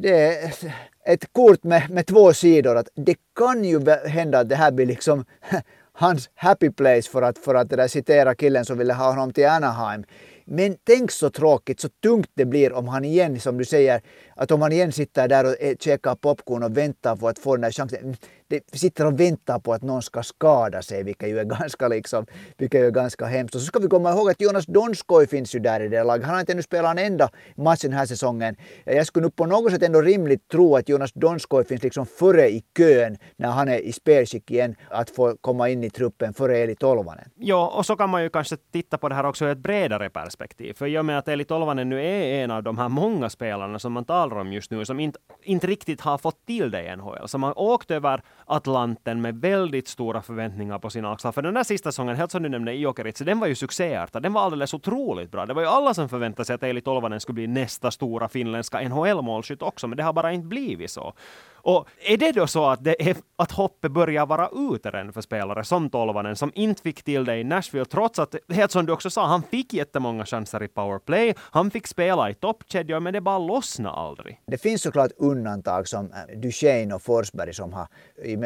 det 0.00 0.10
är 0.10 0.54
ett 1.06 1.32
kort 1.32 1.64
med, 1.64 1.90
med 1.90 2.06
två 2.06 2.32
sidor. 2.32 2.76
Att 2.76 2.88
det 2.94 3.16
kan 3.38 3.64
ju 3.64 3.90
hända 4.06 4.38
att 4.38 4.48
det 4.48 4.56
här 4.56 4.72
blir 4.72 4.86
liksom 4.86 5.24
hans 5.92 6.30
happy 6.34 6.70
place 6.70 7.10
för 7.10 7.22
att, 7.22 7.38
för 7.38 7.54
att 7.54 7.70
det 7.70 7.76
där 7.76 7.88
citera 7.88 8.34
killen 8.34 8.64
som 8.64 8.78
ville 8.78 8.94
ha 8.94 9.10
honom 9.10 9.32
till 9.32 9.46
Anaheim. 9.46 10.04
Men 10.54 10.76
tänk 10.84 11.10
så 11.10 11.30
tråkigt, 11.30 11.80
så 11.80 11.88
tungt 11.88 12.30
det 12.34 12.44
blir 12.44 12.72
om 12.72 12.88
han 12.88 13.04
igen, 13.04 13.40
som 13.40 13.58
du 13.58 13.64
säger, 13.64 14.02
att 14.42 14.50
om 14.50 14.60
man 14.60 14.72
igen 14.72 14.92
sitter 14.92 15.28
där 15.28 15.44
och 15.44 15.56
eh, 15.60 15.76
käkar 15.80 16.14
popcorn 16.14 16.62
och 16.62 16.76
väntar 16.76 17.16
på 17.16 17.28
att 17.28 17.38
få 17.38 17.56
den 17.56 17.60
där 17.60 17.70
chansen 17.70 17.98
mm, 17.98 18.16
det 18.52 18.78
sitter 18.78 19.06
och 19.06 19.20
väntar 19.20 19.58
på 19.58 19.72
att 19.72 19.82
någon 19.82 20.02
ska 20.02 20.22
skada 20.22 20.82
sig, 20.82 21.02
vilket 21.02 21.28
ju 21.28 21.38
är 21.38 21.44
ganska, 21.58 21.88
liksom, 21.88 22.26
vilket 22.58 22.80
är 22.80 22.90
ganska 22.90 23.24
hemskt. 23.24 23.54
Och 23.54 23.60
så 23.60 23.66
ska 23.66 23.78
vi 23.78 23.88
komma 23.88 24.10
ihåg 24.10 24.30
att 24.30 24.40
Jonas 24.40 24.66
Donskoj 24.66 25.26
finns 25.26 25.54
ju 25.54 25.58
där 25.58 25.80
i 25.80 25.88
det 25.88 26.04
laget. 26.04 26.26
Han 26.26 26.34
har 26.34 26.40
inte 26.40 26.52
ännu 26.52 26.62
spelat 26.62 26.98
en 26.98 27.06
enda 27.06 27.28
match 27.56 27.80
den 27.80 27.92
här 27.92 28.06
säsongen. 28.06 28.56
Eh, 28.84 28.96
jag 28.96 29.06
skulle 29.06 29.26
nu 29.26 29.30
på 29.30 29.46
något 29.46 29.72
sätt 29.72 29.82
ändå 29.82 30.00
rimligt 30.00 30.48
tro 30.48 30.76
att 30.76 30.88
Jonas 30.88 31.12
Donskoj 31.12 31.64
finns 31.64 31.82
liksom 31.82 32.06
före 32.06 32.50
i 32.50 32.64
kön 32.76 33.16
när 33.36 33.48
han 33.48 33.68
är 33.68 33.78
i 33.78 33.92
spelskick 33.92 34.50
igen 34.50 34.74
att 34.90 35.10
få 35.10 35.36
komma 35.40 35.68
in 35.68 35.84
i 35.84 35.90
truppen 35.90 36.34
före 36.34 36.58
Eli 36.58 36.74
Tolvanen. 36.74 37.24
Ja, 37.34 37.72
och 37.76 37.86
så 37.86 37.96
kan 37.96 38.10
man 38.10 38.22
ju 38.22 38.30
kanske 38.30 38.56
titta 38.72 38.98
på 38.98 39.08
det 39.08 39.14
här 39.14 39.24
också 39.24 39.44
ur 39.44 39.50
ett 39.50 39.58
bredare 39.58 40.10
perspektiv. 40.10 40.74
För 40.74 40.86
i 40.86 40.98
och 40.98 41.04
med 41.04 41.18
att 41.18 41.28
Eli 41.28 41.44
Tolvanen 41.44 41.88
nu 41.88 42.04
är 42.04 42.44
en 42.44 42.50
av 42.50 42.62
de 42.62 42.78
här 42.78 42.88
många 42.88 43.30
spelarna 43.30 43.78
som 43.78 43.92
man 43.92 44.04
talar 44.04 44.31
om 44.36 44.52
just 44.52 44.70
nu, 44.70 44.84
som 44.84 45.00
inte, 45.00 45.18
inte 45.42 45.66
riktigt 45.66 46.00
har 46.00 46.18
fått 46.18 46.46
till 46.46 46.70
det 46.70 46.84
i 46.84 46.96
NHL, 46.96 47.28
som 47.28 47.42
har 47.42 47.58
åkt 47.58 47.90
över 47.90 48.22
Atlanten 48.46 49.20
med 49.20 49.40
väldigt 49.40 49.88
stora 49.88 50.22
förväntningar 50.22 50.78
på 50.78 50.90
sina 50.90 51.12
axlar. 51.12 51.32
För 51.32 51.42
den 51.42 51.54
där 51.54 51.64
sista 51.64 51.92
säsongen, 51.92 52.16
helt 52.16 52.30
som 52.30 52.42
du 52.42 52.48
nämnde 52.48 52.74
i 52.74 52.92
den 53.18 53.40
var 53.40 53.46
ju 53.46 53.54
succéartad. 53.54 54.22
Den 54.22 54.32
var 54.32 54.42
alldeles 54.42 54.74
otroligt 54.74 55.30
bra. 55.30 55.46
Det 55.46 55.54
var 55.54 55.62
ju 55.62 55.68
alla 55.68 55.94
som 55.94 56.08
förväntade 56.08 56.44
sig 56.44 56.54
att 56.54 56.62
Eili 56.62 56.80
Tolvanen 56.80 57.20
skulle 57.20 57.34
bli 57.34 57.46
nästa 57.46 57.90
stora 57.90 58.28
finländska 58.28 58.80
NHL-målskytt 58.80 59.62
också, 59.62 59.86
men 59.86 59.96
det 59.96 60.02
har 60.02 60.12
bara 60.12 60.32
inte 60.32 60.46
blivit 60.46 60.90
så. 60.90 61.14
Och 61.64 61.88
är 62.04 62.16
det 62.16 62.32
då 62.32 62.46
så 62.46 62.66
att, 62.66 62.84
det 62.84 63.08
är, 63.08 63.16
att 63.36 63.52
hoppet 63.52 63.92
börjar 63.92 64.26
vara 64.26 64.48
ute 64.48 64.90
redan 64.90 65.12
för 65.12 65.20
spelare 65.20 65.64
som 65.64 65.90
Tolvanen, 65.90 66.36
som 66.36 66.52
inte 66.54 66.82
fick 66.82 67.02
till 67.02 67.24
det 67.24 67.36
i 67.36 67.44
Nashville, 67.44 67.84
trots 67.84 68.18
att, 68.18 68.34
helt 68.48 68.70
som 68.70 68.86
du 68.86 68.92
också 68.92 69.10
sa, 69.10 69.26
han 69.26 69.42
fick 69.42 69.72
jättemånga 69.72 70.26
chanser 70.26 70.62
i 70.62 70.68
powerplay, 70.68 71.34
han 71.38 71.70
fick 71.70 71.86
spela 71.86 72.30
i 72.30 72.34
toppkedjor, 72.34 73.00
men 73.00 73.12
det 73.12 73.20
bara 73.20 73.38
lossnade 73.38 73.94
aldrig. 73.94 74.11
Det 74.46 74.58
finns 74.58 74.82
såklart 74.82 75.12
undantag 75.16 75.88
som 75.88 76.12
äh, 76.12 76.38
Duchene 76.38 76.94
och 76.94 77.02
Forsberg 77.02 77.54
som 77.54 77.72
har 77.72 77.88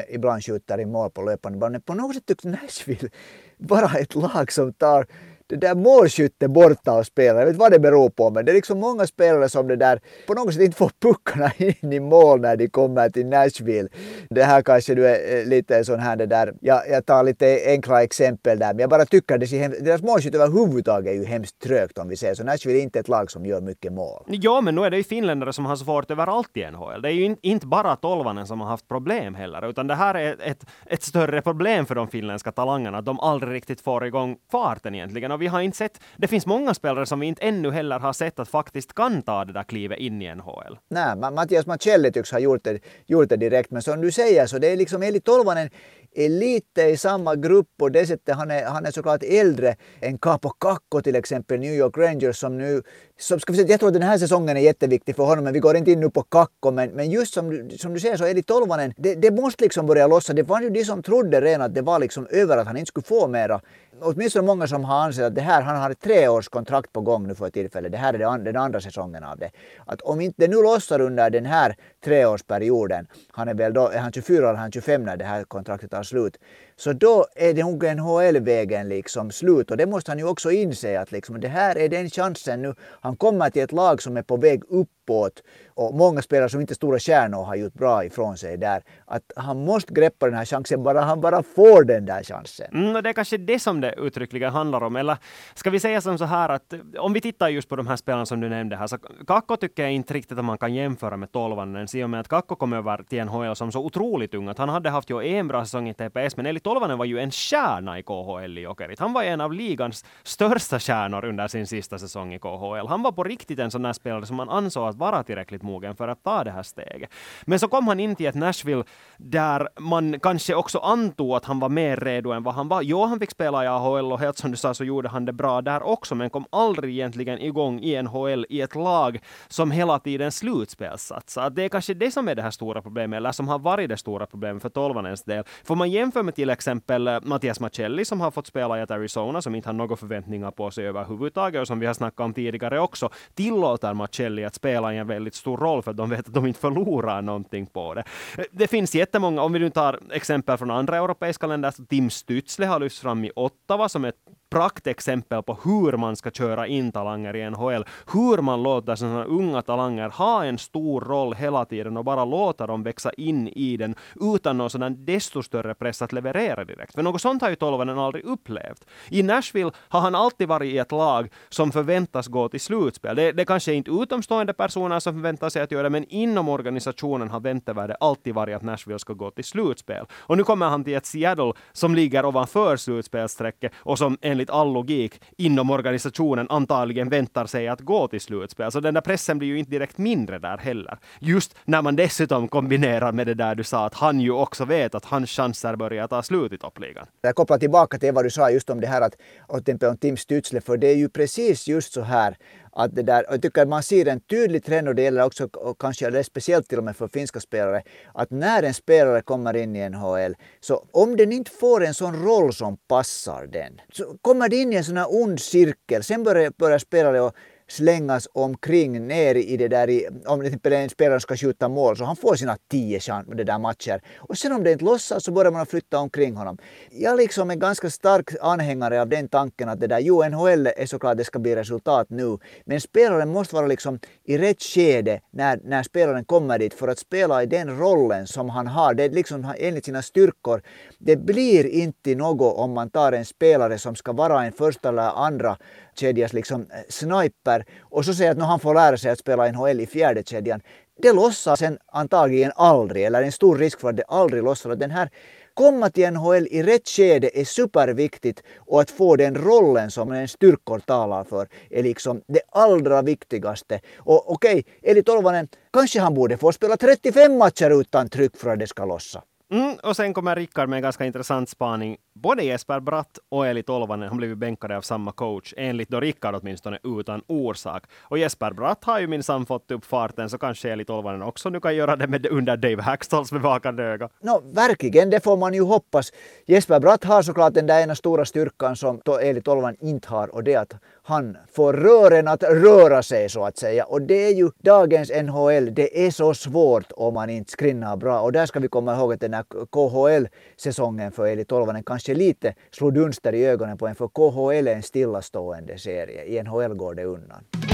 ibland 0.09 0.45
skjuter 0.45 0.81
i 0.81 0.87
mål 0.87 1.11
på 1.11 1.23
löpande 1.23 1.59
band, 1.59 1.73
men 1.73 1.83
på 1.83 1.95
något 1.95 2.15
sätt 2.15 2.27
tycks 2.27 2.45
Nashville 2.45 3.09
vara 3.59 3.99
ett 3.99 4.15
lag 4.15 4.53
som 4.53 4.73
tar 4.73 5.07
det 5.49 5.57
där 5.57 5.75
målskyttet 5.75 6.51
borta 6.51 6.93
och 6.93 7.07
spelar. 7.07 7.41
Jag 7.41 7.47
vet 7.47 7.57
vad 7.57 7.73
det 7.73 7.79
beror 7.79 8.11
på 8.11 8.31
men 8.31 8.45
det 8.45 8.53
är 8.53 8.55
liksom 8.55 8.81
många 8.81 9.07
spelare 9.07 9.49
som 9.49 9.69
det 9.69 9.77
där 9.77 10.01
på 10.27 10.35
något 10.35 10.55
sätt 10.55 10.63
inte 10.63 10.77
får 10.77 10.91
puckarna 11.03 11.51
in 11.57 11.93
i 11.93 12.01
mål 12.01 12.41
när 12.41 12.57
de 12.57 12.69
kommer 12.69 13.11
till 13.11 13.27
Nashville. 13.27 13.89
Det 14.31 14.43
här 14.43 14.63
kanske 14.63 14.95
du 14.95 15.07
är 15.07 15.39
eh, 15.39 15.47
lite 15.47 15.85
sån 15.85 16.01
här 16.01 16.17
det 16.17 16.27
där, 16.27 16.55
jag, 16.61 16.83
jag 16.91 17.07
tar 17.07 17.25
lite 17.25 17.61
enkla 17.67 18.03
exempel 18.03 18.59
där 18.59 18.75
men 18.75 18.79
jag 18.79 18.91
bara 18.91 19.05
tycker 19.05 19.39
det 19.39 19.47
ser 19.47 19.59
hemskt, 19.59 19.85
deras 19.85 20.03
målskytte 20.03 20.39
överhuvudtaget 20.39 21.13
är 21.13 21.17
ju 21.17 21.25
hemskt 21.25 21.59
trögt 21.59 21.99
om 21.99 22.09
vi 22.09 22.17
säger 22.17 22.35
så. 22.35 22.45
Nashville 22.45 22.79
är 22.79 22.83
inte 22.83 22.99
ett 23.01 23.09
lag 23.09 23.31
som 23.31 23.47
gör 23.47 23.61
mycket 23.61 23.93
mål. 23.93 24.23
Ja 24.27 24.61
men 24.61 24.75
nu 24.75 24.85
är 24.85 24.91
det 24.91 24.97
ju 24.97 25.05
finländare 25.05 25.53
som 25.53 25.67
har 25.67 25.77
svårt 25.77 26.11
överallt 26.11 26.57
i 26.57 26.71
NHL. 26.71 27.03
Det 27.03 27.09
är 27.09 27.13
ju 27.13 27.37
inte 27.43 27.67
bara 27.67 27.97
tolvanen 27.97 28.47
som 28.47 28.61
har 28.61 28.69
haft 28.69 28.89
problem 28.89 29.35
heller 29.35 29.71
utan 29.71 29.87
det 29.87 29.95
här 29.95 30.15
är 30.15 30.37
ett, 30.43 30.65
ett 30.87 31.03
större 31.03 31.43
problem 31.43 31.87
för 31.87 31.95
de 31.95 32.09
finländska 32.09 32.53
talangerna 32.53 32.99
att 32.99 33.05
de 33.05 33.21
aldrig 33.21 33.53
riktigt 33.53 33.81
får 33.81 34.07
igång 34.07 34.37
farten 34.51 34.95
egentligen 34.95 35.33
och 35.37 35.43
vi 35.43 35.47
har 35.47 35.61
inte 35.61 35.77
sett, 35.77 36.01
det 36.17 36.29
finns 36.29 36.47
många 36.47 36.75
spelare 36.75 37.07
som 37.07 37.21
vi 37.21 37.27
inte 37.27 37.43
ännu 37.43 37.71
heller 37.71 37.99
har 37.99 38.13
sett 38.13 38.39
att 38.39 38.49
faktiskt 38.49 38.95
kan 38.95 39.23
ta 39.23 39.45
det 39.45 39.53
där 39.53 39.63
klivet 39.63 39.99
in 39.99 40.23
i 40.23 40.35
NHL. 40.35 40.79
Nej, 40.89 41.17
Mattias 41.17 41.67
Macelli 41.67 42.13
tycks 42.13 42.33
ha 42.33 42.39
gjort 42.39 42.65
det, 42.65 42.79
gjort 43.07 43.29
det 43.29 43.37
direkt, 43.37 43.71
men 43.71 43.83
som 43.83 44.01
du 44.01 44.13
säger 44.13 44.47
så 44.47 44.59
det 44.59 44.73
är 44.73 44.77
liksom 44.77 45.03
Eli 45.03 45.21
Tolvanen 45.21 45.71
är 46.17 46.29
lite 46.29 46.83
i 46.83 46.97
samma 46.97 47.35
grupp 47.35 47.67
på 47.79 47.89
det 47.89 48.07
sättet. 48.07 48.37
Han 48.37 48.51
är, 48.51 48.65
han 48.65 48.87
är 48.87 48.91
såklart 48.91 49.23
äldre 49.23 49.77
än 50.01 50.19
Capo 50.19 50.49
Kakko 50.49 51.03
till 51.03 51.17
exempel, 51.17 51.61
New 51.61 51.75
York 51.75 51.99
Rangers 51.99 52.37
som 52.37 52.59
nu... 52.59 52.83
Som, 53.19 53.41
ska 53.41 53.53
vi 53.53 53.59
säga, 53.59 53.71
jag 53.71 53.81
tror 53.81 53.89
att 53.89 53.95
den 53.95 54.03
här 54.03 54.19
säsongen 54.19 54.57
är 54.57 54.61
jätteviktig 54.61 55.17
för 55.17 55.25
honom, 55.25 55.45
men 55.45 55.53
vi 55.53 55.59
går 55.59 55.77
inte 55.77 55.91
in 55.91 56.01
nu 56.01 56.11
på 56.11 56.23
Kakko. 56.23 56.71
Men, 56.71 56.91
men 56.91 57.11
just 57.11 57.35
som, 57.35 57.71
som 57.79 57.95
du 57.95 58.01
säger 58.01 58.17
så, 58.17 58.25
Eli 58.25 58.43
Tolvanen, 58.43 58.95
det, 58.97 59.15
det 59.15 59.31
måste 59.31 59.65
liksom 59.65 59.87
börja 59.87 60.07
lossa. 60.07 60.33
Det 60.33 60.43
var 60.43 60.61
ju 60.61 60.71
de 60.71 60.85
som 60.85 61.03
trodde 61.03 61.41
redan 61.41 61.63
att 61.63 61.75
det 61.75 61.83
var 61.83 61.99
liksom 61.99 62.27
över, 62.31 62.57
att 62.57 62.67
han 62.67 62.77
inte 62.77 62.89
skulle 62.89 63.05
få 63.05 63.29
mera 63.29 63.61
åtminstone 64.01 64.47
många 64.47 64.67
som 64.67 64.85
har 64.85 65.05
ansett 65.05 65.25
att 65.25 65.35
det 65.35 65.41
här, 65.41 65.63
han 65.63 65.77
har 65.77 65.91
ett 65.91 66.01
treårskontrakt 66.01 66.93
på 66.93 67.01
gång 67.01 67.27
nu 67.27 67.35
för 67.35 67.51
tillfället. 67.51 67.93
Det 67.93 67.99
här 67.99 68.15
är 68.15 68.39
den 68.39 68.57
andra 68.57 68.81
säsongen 68.81 69.25
av 69.25 69.39
det. 69.39 69.51
Att 69.87 70.01
om 70.01 70.21
inte 70.21 70.43
det 70.43 70.49
nu 70.49 70.63
lossar 70.63 71.01
under 71.01 71.31
den 71.31 71.47
här 71.47 71.77
treårsperioden, 72.05 73.07
han 73.31 73.49
är 73.49 73.55
väl 73.55 73.73
då, 73.73 73.89
är 73.89 73.99
han 73.99 74.13
24 74.13 74.49
eller 74.49 74.59
han 74.59 74.73
25 74.73 75.05
när 75.05 75.17
det 75.17 75.25
här 75.25 75.45
kontraktet 75.45 75.91
tar 75.91 76.03
slut, 76.03 76.37
så 76.79 76.93
då 76.93 77.27
är 77.35 77.55
det 77.55 77.65
nog 77.65 77.85
NHL-vägen 77.97 78.89
liksom 78.89 79.31
slut 79.31 79.71
och 79.71 79.77
det 79.77 79.87
måste 79.87 80.11
han 80.11 80.19
ju 80.19 80.29
också 80.29 80.51
inse 80.51 81.01
att 81.01 81.13
liksom, 81.13 81.41
det 81.41 81.49
här 81.49 81.79
är 81.79 81.89
den 81.89 82.11
chansen 82.11 82.63
nu. 82.63 82.75
Han 83.01 83.17
kommer 83.17 83.51
till 83.51 83.63
ett 83.63 83.73
lag 83.73 84.03
som 84.03 84.17
är 84.17 84.23
på 84.23 84.37
väg 84.37 84.63
uppåt 84.69 85.43
och 85.75 85.95
många 85.95 86.23
spelare 86.23 86.49
som 86.49 86.61
inte 86.61 86.73
är 86.73 86.75
stora 86.75 86.99
stjärnor 86.99 87.45
har 87.45 87.57
gjort 87.57 87.75
bra 87.75 88.05
ifrån 88.05 88.37
sig 88.37 88.57
där. 88.57 88.83
Att 89.05 89.33
han 89.37 89.65
måste 89.65 89.93
greppa 89.93 90.27
den 90.27 90.35
här 90.35 90.45
chansen 90.45 90.83
bara 90.83 91.01
han 91.01 91.21
bara 91.21 91.43
får 91.43 91.85
den 91.85 92.07
där 92.07 92.23
chansen. 92.23 92.67
Mm, 92.73 93.03
det 93.03 93.09
är 93.09 93.13
kanske 93.13 93.37
det 93.37 93.59
som 93.59 93.81
det 93.81 93.95
uttryckligen 93.99 94.53
handlar 94.53 94.83
om. 94.83 94.97
Eller 94.97 95.17
ska 95.55 95.71
vi 95.71 95.81
säga 95.81 96.01
som 96.01 96.19
så 96.19 96.25
här 96.25 96.49
att 96.49 96.75
om 96.99 97.13
vi 97.13 97.21
tittar 97.21 97.49
just 97.49 97.69
på 97.69 97.77
de 97.77 97.87
här 97.87 97.97
spelarna 97.97 98.27
som 98.27 98.41
du 98.41 98.49
nämnde 98.49 98.77
här, 98.77 98.87
så 98.87 98.99
Kakko 99.27 99.57
tycker 99.57 99.83
jag 99.83 99.93
inte 99.93 100.15
riktigt 100.15 100.39
att 100.39 100.45
man 100.45 100.59
kan 100.59 100.75
jämföra 100.75 101.17
med 101.17 101.33
Tolvanen, 101.33 101.87
i 101.95 102.05
och 102.05 102.11
med 102.11 102.21
att 102.21 102.29
Kakko 102.29 102.57
kom 102.57 102.73
över 102.73 103.03
till 103.03 103.25
NHL 103.25 103.57
som 103.57 103.73
så 103.73 103.85
otroligt 103.85 104.35
ung, 104.35 104.49
att 104.49 104.59
han 104.59 104.69
hade 104.69 104.91
haft 104.91 105.11
ju 105.11 105.23
en 105.23 105.49
bra 105.49 105.65
säsong 105.65 105.89
i 105.89 105.95
TPS, 105.95 106.37
men 106.37 106.47
enligt 106.47 106.66
Tolvanen 106.67 106.99
var 106.99 107.05
ju 107.05 107.19
en 107.19 107.31
stjärna 107.31 107.99
i 107.99 108.03
KHL 108.03 108.59
i 108.59 108.61
Jokerit. 108.61 108.99
Han 108.99 109.13
var 109.13 109.23
en 109.23 109.41
av 109.41 109.53
ligans 109.53 110.05
största 110.23 110.79
stjärnor 110.79 111.25
under 111.25 111.49
sin 111.49 111.67
sista 111.67 111.99
säsong 111.99 112.35
i 112.35 112.39
KHL. 112.39 112.89
Han 112.89 113.03
var 113.03 113.13
på 113.13 113.25
riktigt 113.25 113.59
en 113.59 113.71
sån 113.71 113.83
där 113.83 113.93
spelare 113.93 114.27
som 114.27 114.37
man 114.37 114.51
ansåg 114.51 114.89
att 114.89 114.97
vara 114.97 115.23
tillräckligt 115.23 115.63
mogen 115.63 115.97
för 115.97 116.09
att 116.09 116.25
ta 116.25 116.45
det 116.45 116.51
här 116.51 116.63
steget. 116.63 117.11
Men 117.45 117.59
så 117.59 117.69
kom 117.69 117.89
han 117.89 118.01
in 118.01 118.17
till 118.17 118.27
ett 118.27 118.35
Nashville 118.35 118.85
där 119.17 119.69
man 119.81 120.21
kanske 120.21 120.55
också 120.55 120.79
antog 120.79 121.33
att 121.33 121.45
han 121.45 121.61
var 121.61 121.69
mer 121.69 121.97
redo 121.97 122.33
än 122.33 122.43
vad 122.43 122.55
han 122.55 122.69
var. 122.69 122.83
Jo, 122.83 123.05
han 123.05 123.19
fick 123.19 123.31
spela 123.31 123.65
i 123.65 123.67
AHL 123.67 124.13
och 124.13 124.21
helt 124.21 124.39
som 124.39 124.51
du 124.51 124.57
sa 124.57 124.75
så 124.75 124.85
gjorde 124.85 125.09
han 125.09 125.25
det 125.25 125.33
bra 125.33 125.63
där 125.63 125.83
också, 125.83 126.15
men 126.15 126.31
kom 126.31 126.47
aldrig 126.51 126.95
egentligen 126.95 127.39
igång 127.39 127.81
i 127.81 128.03
NHL 128.03 128.47
i 128.49 128.61
ett 128.61 128.75
lag 128.75 129.19
som 129.49 129.71
hela 129.71 129.99
tiden 129.99 130.33
slutspelssatsar. 130.33 131.51
Det 131.51 131.63
är 131.63 131.69
kanske 131.69 131.95
det 131.95 132.11
som 132.11 132.29
är 132.29 132.35
det 132.35 132.43
här 132.43 132.51
stora 132.51 132.83
problemet, 132.83 133.17
eller 133.17 133.33
som 133.33 133.49
har 133.49 133.59
varit 133.59 133.89
det 133.89 133.97
stora 133.97 134.27
problemet 134.27 134.63
för 134.63 134.69
tolvanens 134.69 135.23
del. 135.25 135.45
Får 135.65 135.77
man 135.77 135.91
jämföra 135.91 136.23
med 136.23 136.35
till 136.35 136.56
exempel 136.57 137.09
eh, 137.09 137.19
Mattias 137.23 137.61
Macelli 137.61 138.05
som 138.05 138.21
har 138.21 138.31
fått 138.31 138.47
spela 138.47 138.79
i 138.79 138.87
Arizona, 138.89 139.43
som 139.43 139.55
inte 139.55 139.69
har 139.69 139.75
några 139.75 139.97
förväntningar 139.97 140.51
på 140.51 140.71
sig 140.71 140.87
överhuvudtaget 140.87 141.61
och 141.61 141.67
som 141.67 141.79
vi 141.81 141.87
har 141.87 141.95
snackat 141.95 142.21
om 142.21 142.35
tidigare 142.35 142.81
också, 142.81 143.11
tillåter 143.35 143.95
Macelli 143.95 144.45
att 144.45 144.55
spela 144.55 144.95
i 144.95 144.99
en 144.99 145.07
väldigt 145.07 145.35
stor 145.35 145.57
roll 145.57 145.83
för 145.83 145.91
att 145.91 145.97
de 145.97 146.11
vet 146.11 146.29
att 146.29 146.35
de 146.35 146.47
inte 146.47 146.61
förlorar 146.61 147.23
någonting 147.23 147.67
på 147.67 147.95
det. 147.95 148.05
Eh, 148.39 148.45
det 148.53 148.67
finns 148.67 148.95
jättemånga, 148.95 149.43
om 149.43 149.53
vi 149.53 149.59
nu 149.59 149.71
tar 149.71 150.01
exempel 150.13 150.59
från 150.59 150.71
andra 150.71 150.97
europeiska 150.97 151.47
länder, 151.47 151.73
Tim 151.89 152.09
Stützle 152.09 152.67
har 152.67 152.81
lyfts 152.81 153.01
fram 153.01 153.25
i 153.25 153.31
Ottawa 153.37 153.89
som 153.89 154.05
ett 154.05 154.17
praktexempel 154.51 155.43
på 155.43 155.59
hur 155.65 155.97
man 155.97 156.17
ska 156.17 156.31
köra 156.31 156.67
in 156.67 156.93
talanger 156.93 157.37
i 157.37 157.51
NHL. 157.51 157.85
Hur 158.13 158.43
man 158.43 158.63
låter 158.63 158.95
sådana 158.95 159.25
unga 159.25 159.63
talanger 159.63 160.09
ha 160.09 160.45
en 160.45 160.59
stor 160.59 161.01
roll 161.01 161.35
hela 161.35 161.65
tiden 161.65 161.97
och 161.97 162.05
bara 162.05 162.25
låta 162.25 162.67
dem 162.67 162.83
växa 162.83 163.13
in 163.13 163.49
i 163.49 163.77
den 163.77 163.95
utan 164.21 164.59
någon 164.59 164.71
sådan 164.71 165.05
desto 165.05 165.43
större 165.43 165.75
press 165.75 166.03
att 166.03 166.13
leverera 166.13 166.65
direkt. 166.65 166.95
För 166.95 167.03
något 167.03 167.21
sånt 167.21 167.43
har 167.43 167.51
ju 167.51 167.57
Tolvanen 167.57 167.99
aldrig 167.99 168.25
upplevt. 168.25 168.87
I 169.09 169.23
Nashville 169.23 169.71
har 169.89 170.01
han 170.01 170.15
alltid 170.15 170.49
varit 170.49 170.73
i 170.73 170.79
ett 170.79 170.93
lag 170.93 171.29
som 171.49 171.73
förväntas 171.73 172.27
gå 172.27 172.49
till 172.49 172.61
slutspel. 172.61 173.17
Det, 173.17 173.33
det 173.33 173.45
kanske 173.45 173.73
är 173.73 173.77
inte 173.77 173.91
utomstående 173.91 174.53
personer 174.53 175.01
som 175.01 175.15
förväntar 175.15 175.49
sig 175.49 175.63
att 175.63 175.71
göra 175.73 175.83
det, 175.83 175.91
men 175.91 176.05
inom 176.05 176.49
organisationen 176.49 177.31
har 177.31 177.41
väntevärdet 177.41 177.97
alltid 178.01 178.35
varit 178.35 178.57
att 178.57 178.63
Nashville 178.63 178.99
ska 178.99 179.13
gå 179.13 179.31
till 179.31 179.45
slutspel. 179.45 180.07
Och 180.13 180.37
nu 180.37 180.45
kommer 180.45 180.67
han 180.67 180.85
till 180.85 180.95
ett 180.95 181.07
Seattle 181.07 181.53
som 181.73 181.95
ligger 181.95 182.25
ovanför 182.25 182.77
slutspelsträcket 182.77 183.73
och 183.77 183.99
som 183.99 184.19
enligt 184.21 184.46
all 184.51 184.73
logik 184.73 185.21
inom 185.37 185.71
organisationen 185.71 186.47
antagligen 186.51 187.09
väntar 187.09 187.47
sig 187.47 187.69
att 187.69 187.81
gå 187.81 188.09
till 188.09 188.21
slutspel. 188.21 188.73
Så 188.73 188.81
den 188.81 188.95
där 188.95 189.01
pressen 189.01 189.39
blir 189.39 189.49
ju 189.49 189.59
inte 189.59 189.71
direkt 189.71 189.99
mindre 189.99 190.39
där 190.39 190.59
heller. 190.59 190.99
Just 191.19 191.57
när 191.65 191.83
man 191.83 191.97
dessutom 191.97 192.49
kombinerar 192.49 193.13
med 193.13 193.27
det 193.27 193.35
där 193.35 193.55
du 193.55 193.65
sa 193.65 193.87
att 193.87 193.95
han 193.95 194.21
ju 194.21 194.31
också 194.31 194.65
vet 194.65 194.95
att 194.95 195.05
hans 195.05 195.31
chanser 195.31 195.77
börjar 195.77 196.09
ta 196.09 196.23
slut 196.23 196.53
i 196.53 196.59
toppligan. 196.59 197.07
Jag 197.21 197.35
kopplar 197.35 197.59
tillbaka 197.59 197.99
till 197.99 198.13
vad 198.13 198.25
du 198.25 198.31
sa 198.31 198.51
just 198.51 198.71
om 198.71 198.81
det 198.81 198.87
här 198.87 199.01
att 199.01 199.15
och 199.47 199.69
om 199.91 199.99
Tim 199.99 200.17
Stützle, 200.17 200.61
för 200.61 200.77
det 200.77 200.87
är 200.87 200.97
ju 200.97 201.09
precis 201.09 201.69
just 201.69 201.93
så 201.93 202.01
här 202.01 202.37
att 202.77 202.95
det 202.95 203.03
där, 203.03 203.25
jag 203.31 203.43
tycker 203.43 203.63
att 203.63 203.69
man 203.69 203.83
ser 203.83 204.09
en 204.09 204.21
tydlig 204.21 204.65
trend 204.65 204.89
och 204.89 204.95
det 204.95 205.03
gäller 205.03 205.25
också 205.25 205.45
och 205.45 205.81
kanske 205.81 206.11
det 206.11 206.25
speciellt 206.25 206.69
till 206.69 206.79
och 206.79 206.85
med 206.85 206.97
för 206.97 207.09
finska 207.09 207.41
spelare, 207.41 207.83
att 208.15 208.31
när 208.31 208.63
en 208.63 208.75
spelare 208.75 209.23
kommer 209.23 209.57
in 209.57 209.77
i 209.77 209.89
NHL, 209.89 210.37
så 210.61 210.89
om 210.93 211.17
den 211.17 211.33
inte 211.33 211.51
får 211.51 211.85
en 211.85 211.95
sån 211.95 212.25
roll 212.25 212.53
som 212.53 212.77
passar 212.77 213.47
den, 213.47 213.81
så 213.93 214.19
kommer 214.23 214.49
det 214.49 214.57
in 214.57 214.73
i 214.73 214.77
en 214.77 214.85
sån 214.85 214.97
här 214.97 215.23
ond 215.23 215.41
cirkel. 215.41 216.03
Sen 216.03 216.25
börjar, 216.25 216.53
börjar 216.59 216.79
spelare 216.79 217.33
slängas 217.69 218.29
omkring 218.33 219.07
ner 219.07 219.35
i 219.35 219.57
det 219.57 219.69
där, 219.69 219.91
i, 219.91 220.09
om 220.27 220.41
till 220.41 220.47
exempel 220.47 220.73
en 220.73 220.91
spelare 220.91 221.21
ska 221.21 221.37
skjuta 221.37 221.69
mål 221.69 221.97
så 221.97 222.05
han 222.05 222.17
får 222.17 222.35
sina 222.35 222.57
tio 222.71 223.01
det 223.27 223.45
där 223.45 223.59
matcher. 223.59 224.01
Och 224.19 224.39
sen 224.39 224.53
om 224.53 224.65
det 224.65 224.73
inte 224.73 224.85
lossar 224.85 225.19
så 225.19 225.33
börjar 225.33 225.53
man 225.53 225.67
flytta 225.67 225.99
omkring 225.99 226.37
honom. 226.37 226.59
Jag 226.91 227.17
liksom 227.17 227.51
är 227.51 227.55
ganska 227.55 227.91
stark 227.91 228.31
anhängare 228.41 229.01
av 229.01 229.09
den 229.09 229.29
tanken 229.29 229.69
att 229.69 229.81
det 229.81 229.87
där, 229.87 229.99
jo 229.99 230.29
NHL 230.29 230.67
är 230.67 230.87
såklart 230.87 231.17
det 231.17 231.25
ska 231.25 231.39
bli 231.39 231.57
resultat 231.57 232.11
nu, 232.11 232.39
men 232.65 232.81
spelaren 232.81 233.29
måste 233.29 233.55
vara 233.55 233.67
liksom 233.67 233.99
i 234.25 234.39
rätt 234.39 234.63
skede 234.63 235.21
när, 235.31 235.61
när 235.65 235.83
spelaren 235.83 236.25
kommer 236.25 236.59
dit 236.59 236.75
för 236.75 236.89
att 236.89 236.99
spela 236.99 237.43
i 237.43 237.47
den 237.47 237.79
rollen 237.79 238.27
som 238.27 238.51
han 238.51 238.67
har. 238.67 238.95
Det 238.95 239.05
är 239.05 239.11
liksom 239.11 239.53
enligt 239.59 239.85
sina 239.85 240.03
styrkor. 240.03 240.63
Det 240.99 241.17
blir 241.17 241.67
inte 241.67 242.15
något 242.15 242.59
om 242.59 242.73
man 242.73 242.91
tar 242.91 243.13
en 243.13 243.25
spelare 243.25 243.79
som 243.79 243.97
ska 243.97 244.13
vara 244.13 244.45
en 244.45 244.53
första 244.53 244.89
eller 244.89 245.27
andra 245.27 245.57
kedjas 245.99 246.33
liksom 246.33 246.61
eh, 246.61 246.79
sniper 246.89 247.65
och 247.81 248.05
så 248.05 248.15
säger 248.15 248.31
att 248.31 248.43
han 248.43 248.61
får 248.61 248.75
lära 248.75 248.97
sig 248.97 249.11
att 249.11 249.19
spela 249.19 249.53
NHL 249.53 249.81
i 249.81 249.87
fjärde 249.87 250.23
kedjan. 250.23 250.61
Det 251.03 251.13
lossar 251.13 251.57
sen 251.57 251.79
antagligen 251.93 252.53
aldrig, 252.57 253.05
eller 253.05 253.23
en 253.23 253.33
stor 253.33 253.59
risk 253.59 253.81
för 253.81 253.89
att 253.91 253.97
det 253.97 254.05
aldrig 254.09 254.43
lossar. 254.43 254.77
Den 254.77 254.91
här 254.91 255.11
komma 255.55 255.91
till 255.91 256.11
NHL 256.11 256.47
i 256.51 256.63
rätt 256.63 256.89
skede 256.89 257.41
är 257.41 257.45
superviktigt 257.45 258.43
och 258.57 258.81
att 258.81 258.91
få 258.91 259.17
den 259.17 259.35
rollen 259.35 259.91
som 259.91 260.13
en 260.13 260.29
styrkor 260.29 260.79
talar 260.79 261.25
för 261.25 261.49
är 261.71 261.83
liksom 261.83 262.23
det 262.27 262.41
allra 262.51 263.03
viktigaste. 263.03 263.81
Och 263.97 264.33
okej, 264.33 264.59
okay, 264.59 264.91
Eli 264.91 265.03
Tolvanen, 265.03 265.49
kanske 265.73 266.01
han 266.01 266.15
borde 266.15 266.37
få 266.37 266.53
spela 266.53 266.77
35 266.77 267.39
matcher 267.39 267.81
utan 267.81 268.09
tryck 268.09 268.37
för 268.37 268.51
att 268.51 268.59
det 268.59 268.67
ska 268.67 268.85
lossa. 268.85 269.23
Mm, 269.53 269.77
och 269.83 269.97
sen 269.97 270.15
kommer 270.15 270.37
Rickard 270.37 270.69
med 270.69 270.77
en 270.77 270.83
ganska 270.83 271.05
intressant 271.05 271.49
spaning. 271.49 271.97
Både 272.15 272.43
Jesper 272.43 272.81
Bratt 272.81 273.19
och 273.29 273.47
Eli 273.47 273.63
Tolvanen 273.63 274.09
har 274.09 274.17
blivit 274.17 274.39
bänkade 274.39 274.77
av 274.77 274.83
samma 274.83 275.13
coach, 275.13 275.55
enligt 275.57 275.89
då 275.89 276.01
Rickard 276.01 276.35
åtminstone 276.35 276.79
utan 277.01 277.23
orsak. 277.27 277.85
Och 278.03 278.19
Jesper 278.19 278.51
Bratt 278.51 278.85
har 278.85 279.01
ju 279.01 279.07
minsann 279.07 279.47
fått 279.47 279.71
upp 279.71 279.85
farten, 279.85 280.31
så 280.31 280.39
kanske 280.39 280.71
Eli 280.71 280.85
Tolvanen 280.85 281.23
också 281.23 281.49
nu 281.49 281.61
kan 281.61 281.77
göra 281.77 281.97
det 281.97 282.07
med 282.07 282.27
under 282.27 282.57
Dave 282.57 282.83
Hackstalls 282.83 283.33
bevakande 283.33 283.83
öga. 283.83 284.09
No, 284.21 284.43
verkligen, 284.55 285.11
det 285.11 285.21
får 285.21 285.37
man 285.37 285.55
ju 285.55 285.63
hoppas. 285.63 286.13
Jesper 286.47 286.81
Bratt 286.81 287.05
har 287.05 287.23
såklart 287.23 287.55
den 287.55 287.67
där 287.67 287.83
ena 287.83 287.95
stora 287.95 288.25
styrkan 288.25 288.77
som 288.77 289.01
Eli 289.23 289.43
Tolvanen 289.43 289.77
inte 289.81 290.09
har, 290.09 290.35
och 290.35 290.45
det 290.45 290.53
är 290.53 290.61
att 290.61 290.75
han 291.07 291.37
får 291.53 291.73
rören 291.73 292.29
att 292.29 292.43
röra 292.43 293.03
sig 293.03 293.29
så 293.29 293.45
att 293.45 293.59
säga. 293.59 293.85
Och 293.85 294.03
det 294.03 294.27
är 294.27 294.35
ju 294.35 294.51
dagens 294.59 295.11
NHL, 295.11 295.75
det 295.75 296.07
är 296.07 296.11
så 296.11 296.35
svårt 296.35 296.93
om 296.97 297.15
man 297.15 297.31
inte 297.31 297.53
skrinnar 297.53 297.97
bra. 297.97 298.21
Och 298.21 298.33
där 298.33 298.47
ska 298.47 298.61
vi 298.61 298.69
komma 298.69 298.97
ihåg 298.97 299.13
att 299.13 299.21
den 299.21 299.35
här 299.35 299.45
KHL-säsongen 299.71 301.13
för 301.13 301.27
Eli 301.27 301.45
Tolvanen 301.45 301.83
kanske 301.83 302.15
lite 302.15 302.55
slog 302.71 302.95
dunster 302.95 303.35
i 303.35 303.47
ögonen 303.47 303.79
på 303.79 303.87
en, 303.87 303.95
för 303.95 304.09
KHL 304.09 304.69
är 304.69 304.75
en 304.75 304.83
stillastående 304.83 305.79
serie. 305.79 306.25
I 306.25 306.43
NHL 306.43 306.75
går 306.75 306.95
det 306.95 307.05
undan. 307.05 307.66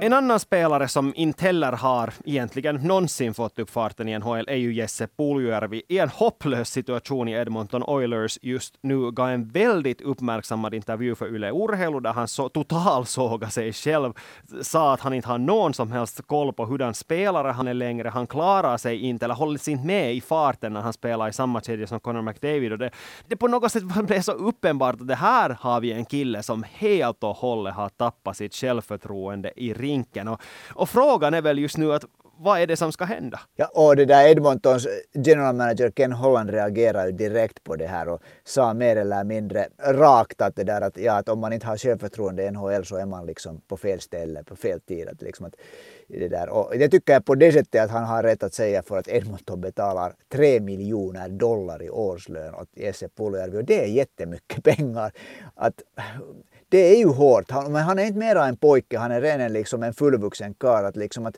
En 0.00 0.12
annan 0.12 0.40
spelare 0.40 0.88
som 0.88 1.12
inte 1.16 1.44
heller 1.44 1.72
har 1.72 2.12
egentligen 2.24 2.76
någonsin 2.76 3.34
fått 3.34 3.58
upp 3.58 3.70
farten 3.70 4.08
i 4.08 4.18
NHL 4.18 4.48
är 4.48 4.56
ju 4.56 4.74
Jesse 4.74 5.08
Puljujärvi. 5.16 5.82
I 5.88 5.98
en 5.98 6.08
hopplös 6.08 6.70
situation 6.70 7.28
i 7.28 7.32
Edmonton 7.32 7.82
Oilers 7.82 8.38
just 8.42 8.74
nu 8.80 9.10
gav 9.10 9.28
en 9.28 9.48
väldigt 9.48 10.00
uppmärksammad 10.00 10.74
intervju 10.74 11.14
för 11.14 11.34
Yle 11.34 11.50
Urheilu 11.50 12.00
där 12.00 12.12
han 12.12 12.28
så 12.28 12.48
totalsågade 12.48 13.52
sig 13.52 13.72
själv. 13.72 14.12
Sa 14.62 14.94
att 14.94 15.00
han 15.00 15.14
inte 15.14 15.28
har 15.28 15.38
någon 15.38 15.74
som 15.74 15.92
helst 15.92 16.26
koll 16.26 16.52
på 16.52 16.64
hurdan 16.64 16.94
spelare 16.94 17.48
han 17.48 17.68
är 17.68 17.74
längre. 17.74 18.08
Han 18.08 18.26
klarar 18.26 18.76
sig 18.76 18.98
inte 18.98 19.24
eller 19.24 19.34
håller 19.34 19.58
sig 19.58 19.72
inte 19.72 19.86
med 19.86 20.14
i 20.14 20.20
farten 20.20 20.72
när 20.72 20.80
han 20.80 20.92
spelar 20.92 21.28
i 21.28 21.32
samma 21.32 21.60
kedja 21.60 21.86
som 21.86 22.00
Connor 22.00 22.22
McDavid. 22.22 22.72
Och 22.72 22.78
det, 22.78 22.90
det 23.26 23.36
på 23.36 23.48
något 23.48 23.72
sätt 23.72 23.84
blev 24.06 24.20
så 24.20 24.32
uppenbart 24.32 25.00
att 25.00 25.08
det 25.08 25.14
här 25.14 25.56
har 25.60 25.80
vi 25.80 25.92
en 25.92 26.04
kille 26.04 26.42
som 26.42 26.64
helt 26.72 27.24
och 27.24 27.36
hållet 27.36 27.74
har 27.74 27.88
tappat 27.88 28.36
sitt 28.36 28.54
självförtroende 28.54 29.52
i 29.56 29.74
rinken. 29.86 30.28
Och, 30.28 30.40
och 30.74 30.88
frågan 30.88 31.34
är 31.34 31.42
väl 31.42 31.58
just 31.58 31.76
nu 31.76 31.92
att 31.92 32.04
vad 32.38 32.60
är 32.60 32.66
det 32.66 32.76
som 32.76 32.92
ska 32.92 33.04
hända? 33.04 33.40
Ja, 33.56 33.66
och 33.74 33.96
det 33.96 34.04
där 34.04 34.28
Edmontons 34.28 34.86
general 35.14 35.54
manager 35.54 35.90
Ken 35.90 36.12
Holland 36.12 36.50
reagerade 36.50 37.06
ju 37.06 37.12
direkt 37.12 37.64
på 37.64 37.76
det 37.76 37.86
här 37.86 38.08
och 38.08 38.22
sa 38.44 38.74
mer 38.74 38.96
eller 38.96 39.24
mindre 39.24 39.68
rakt 39.78 40.40
att 40.40 40.56
det 40.56 40.64
där 40.64 40.80
att, 40.80 40.96
ja, 40.96 41.12
att 41.12 41.28
om 41.28 41.40
man 41.40 41.52
inte 41.52 41.66
har 41.66 41.76
självförtroende 41.76 42.44
i 42.44 42.50
NHL 42.50 42.84
så 42.84 42.96
är 42.96 43.06
man 43.06 43.26
liksom 43.26 43.60
på 43.68 43.76
fel 43.76 44.00
ställe 44.00 44.44
på 44.44 44.56
fel 44.56 44.80
tid. 44.80 45.08
Att 45.08 45.22
liksom 45.22 45.46
att 45.46 45.54
det 46.08 46.28
där. 46.28 46.48
Och 46.48 46.78
det 46.78 46.88
tycker 46.88 47.12
jag 47.12 47.24
på 47.24 47.34
det 47.34 47.52
sättet 47.52 47.84
att 47.84 47.90
han 47.90 48.04
har 48.04 48.22
rätt 48.22 48.42
att 48.42 48.54
säga 48.54 48.82
för 48.82 48.98
att 48.98 49.08
Edmonton 49.08 49.60
betalar 49.60 50.14
3 50.32 50.60
miljoner 50.60 51.28
dollar 51.28 51.82
i 51.82 51.90
årslön 51.90 52.54
åt 52.54 52.68
Jesse 52.74 53.08
Puljärvi 53.08 53.58
och 53.58 53.64
det 53.64 53.84
är 53.84 53.86
jättemycket 53.86 54.64
pengar. 54.76 55.12
Att, 55.54 55.82
det 56.68 56.78
är 56.78 56.98
ju 56.98 57.08
hårt, 57.08 57.50
han, 57.50 57.72
men 57.72 57.82
han 57.82 57.98
är 57.98 58.04
inte 58.04 58.18
mera 58.18 58.46
en 58.46 58.56
pojke, 58.56 58.98
han 58.98 59.10
är 59.10 59.20
redan 59.20 59.52
liksom 59.52 59.82
en 59.82 59.94
fullvuxen 59.94 60.54
karl. 60.54 60.84
Att 60.84 60.96
liksom 60.96 61.26
att 61.26 61.36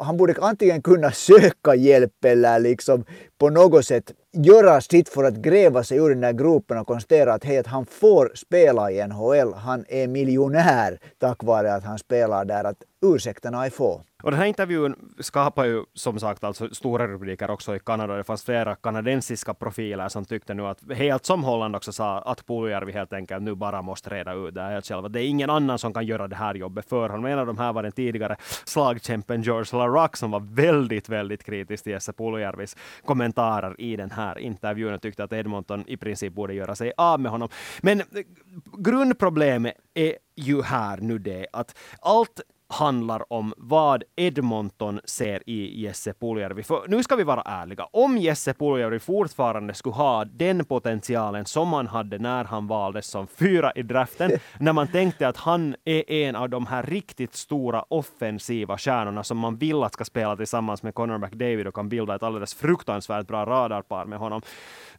han 0.00 0.16
borde 0.16 0.34
antingen 0.40 0.82
kunna 0.82 1.10
söka 1.12 1.74
hjälp 1.74 2.24
eller 2.24 2.58
liksom 2.58 3.04
på 3.38 3.50
något 3.50 3.84
sätt 3.84 4.12
göra 4.32 4.80
sitt 4.80 5.08
för 5.08 5.24
att 5.24 5.34
gräva 5.34 5.84
sig 5.84 5.98
ur 5.98 6.08
den 6.08 6.20
där 6.20 6.32
gropen 6.32 6.78
och 6.78 6.86
konstatera 6.86 7.32
att, 7.32 7.44
hej, 7.44 7.58
att 7.58 7.66
han 7.66 7.86
får 7.86 8.32
spela 8.34 8.90
i 8.90 9.06
NHL. 9.06 9.54
Han 9.54 9.84
är 9.88 10.06
miljonär 10.06 10.98
tack 11.18 11.42
vare 11.44 11.74
att 11.74 11.84
han 11.84 11.98
spelar 11.98 12.44
där. 12.44 12.64
Att 12.64 12.82
ursäkterna 13.02 13.66
är 13.66 13.70
få. 13.70 14.02
Och 14.22 14.30
den 14.30 14.40
här 14.40 14.46
intervjun 14.46 15.14
skapar 15.18 15.64
ju 15.64 15.84
som 15.94 16.20
sagt 16.20 16.44
alltså 16.44 16.74
stora 16.74 17.08
rubriker 17.08 17.50
också 17.50 17.76
i 17.76 17.78
Kanada. 17.78 18.16
Det 18.16 18.24
fanns 18.24 18.44
flera 18.44 18.74
kanadensiska 18.74 19.54
profiler 19.54 20.08
som 20.08 20.24
tyckte 20.24 20.54
nu 20.54 20.66
att, 20.66 20.92
helt 20.92 21.24
som 21.24 21.44
Holland 21.44 21.76
också 21.76 21.92
sa, 21.92 22.18
att 22.18 22.46
Puljärvi 22.46 22.92
helt 22.92 23.12
enkelt 23.12 23.42
nu 23.42 23.54
bara 23.54 23.82
måste 23.82 24.10
reda 24.10 24.34
ut 24.34 24.54
det 24.54 24.62
helt 24.62 24.86
själv. 24.86 25.10
Det 25.10 25.22
är 25.22 25.28
ingen 25.28 25.50
annan 25.50 25.78
som 25.78 25.92
kan 25.92 26.06
göra 26.06 26.28
det 26.28 26.36
här 26.36 26.54
jobbet 26.54 26.88
för 26.88 27.08
honom. 27.08 27.26
En 27.26 27.38
av 27.38 27.46
de 27.46 27.58
här 27.58 27.72
var 27.72 27.82
den 27.82 27.92
tidigare 27.92 28.36
slagkämpen 28.64 29.42
George 29.42 29.78
LaRock 29.78 30.16
som 30.16 30.30
var 30.30 30.40
väldigt, 30.40 31.08
väldigt 31.08 31.44
kritisk 31.44 31.84
till 31.84 31.92
Jesse 31.92 32.12
Puljärvis 32.12 32.76
kommentarer 33.04 33.80
i 33.80 33.96
den 33.96 34.10
här 34.10 34.38
intervjun 34.38 34.94
och 34.94 35.02
tyckte 35.02 35.24
att 35.24 35.32
Edmonton 35.32 35.84
i 35.86 35.96
princip 35.96 36.32
borde 36.32 36.54
göra 36.54 36.74
sig 36.74 36.92
av 36.96 37.20
med 37.20 37.30
honom. 37.30 37.48
Men 37.80 38.02
grundproblemet 38.78 39.74
är 39.94 40.14
ju 40.36 40.62
här 40.62 40.96
nu 40.96 41.18
det 41.18 41.46
att 41.52 41.78
allt 42.00 42.40
handlar 42.68 43.32
om 43.32 43.54
vad 43.56 44.04
Edmonton 44.16 45.00
ser 45.04 45.42
i 45.46 45.82
Jesse 45.82 46.12
Puljärvi. 46.12 46.62
För 46.62 46.88
nu 46.88 47.02
ska 47.02 47.16
vi 47.16 47.24
vara 47.24 47.42
ärliga. 47.42 47.88
Om 47.92 48.18
Jesse 48.18 48.54
Puljärvi 48.54 48.98
fortfarande 48.98 49.74
skulle 49.74 49.94
ha 49.94 50.24
den 50.24 50.64
potentialen 50.64 51.44
som 51.44 51.72
han 51.72 51.86
hade 51.86 52.18
när 52.18 52.44
han 52.44 52.66
valdes 52.66 53.06
som 53.06 53.26
fyra 53.26 53.72
i 53.74 53.82
draften, 53.82 54.30
när 54.58 54.72
man 54.72 54.88
tänkte 54.88 55.28
att 55.28 55.36
han 55.36 55.76
är 55.84 56.10
en 56.10 56.36
av 56.36 56.48
de 56.48 56.66
här 56.66 56.82
riktigt 56.82 57.34
stora 57.34 57.84
offensiva 57.88 58.78
stjärnorna 58.78 59.24
som 59.24 59.38
man 59.38 59.56
vill 59.56 59.82
att 59.82 59.92
ska 59.92 60.04
spela 60.04 60.36
tillsammans 60.36 60.82
med 60.82 60.94
Connor 60.94 61.18
McDavid 61.18 61.66
och 61.66 61.74
kan 61.74 61.88
bilda 61.88 62.14
ett 62.14 62.22
alldeles 62.22 62.54
fruktansvärt 62.54 63.26
bra 63.26 63.44
radarpar 63.44 64.04
med 64.04 64.18
honom. 64.18 64.42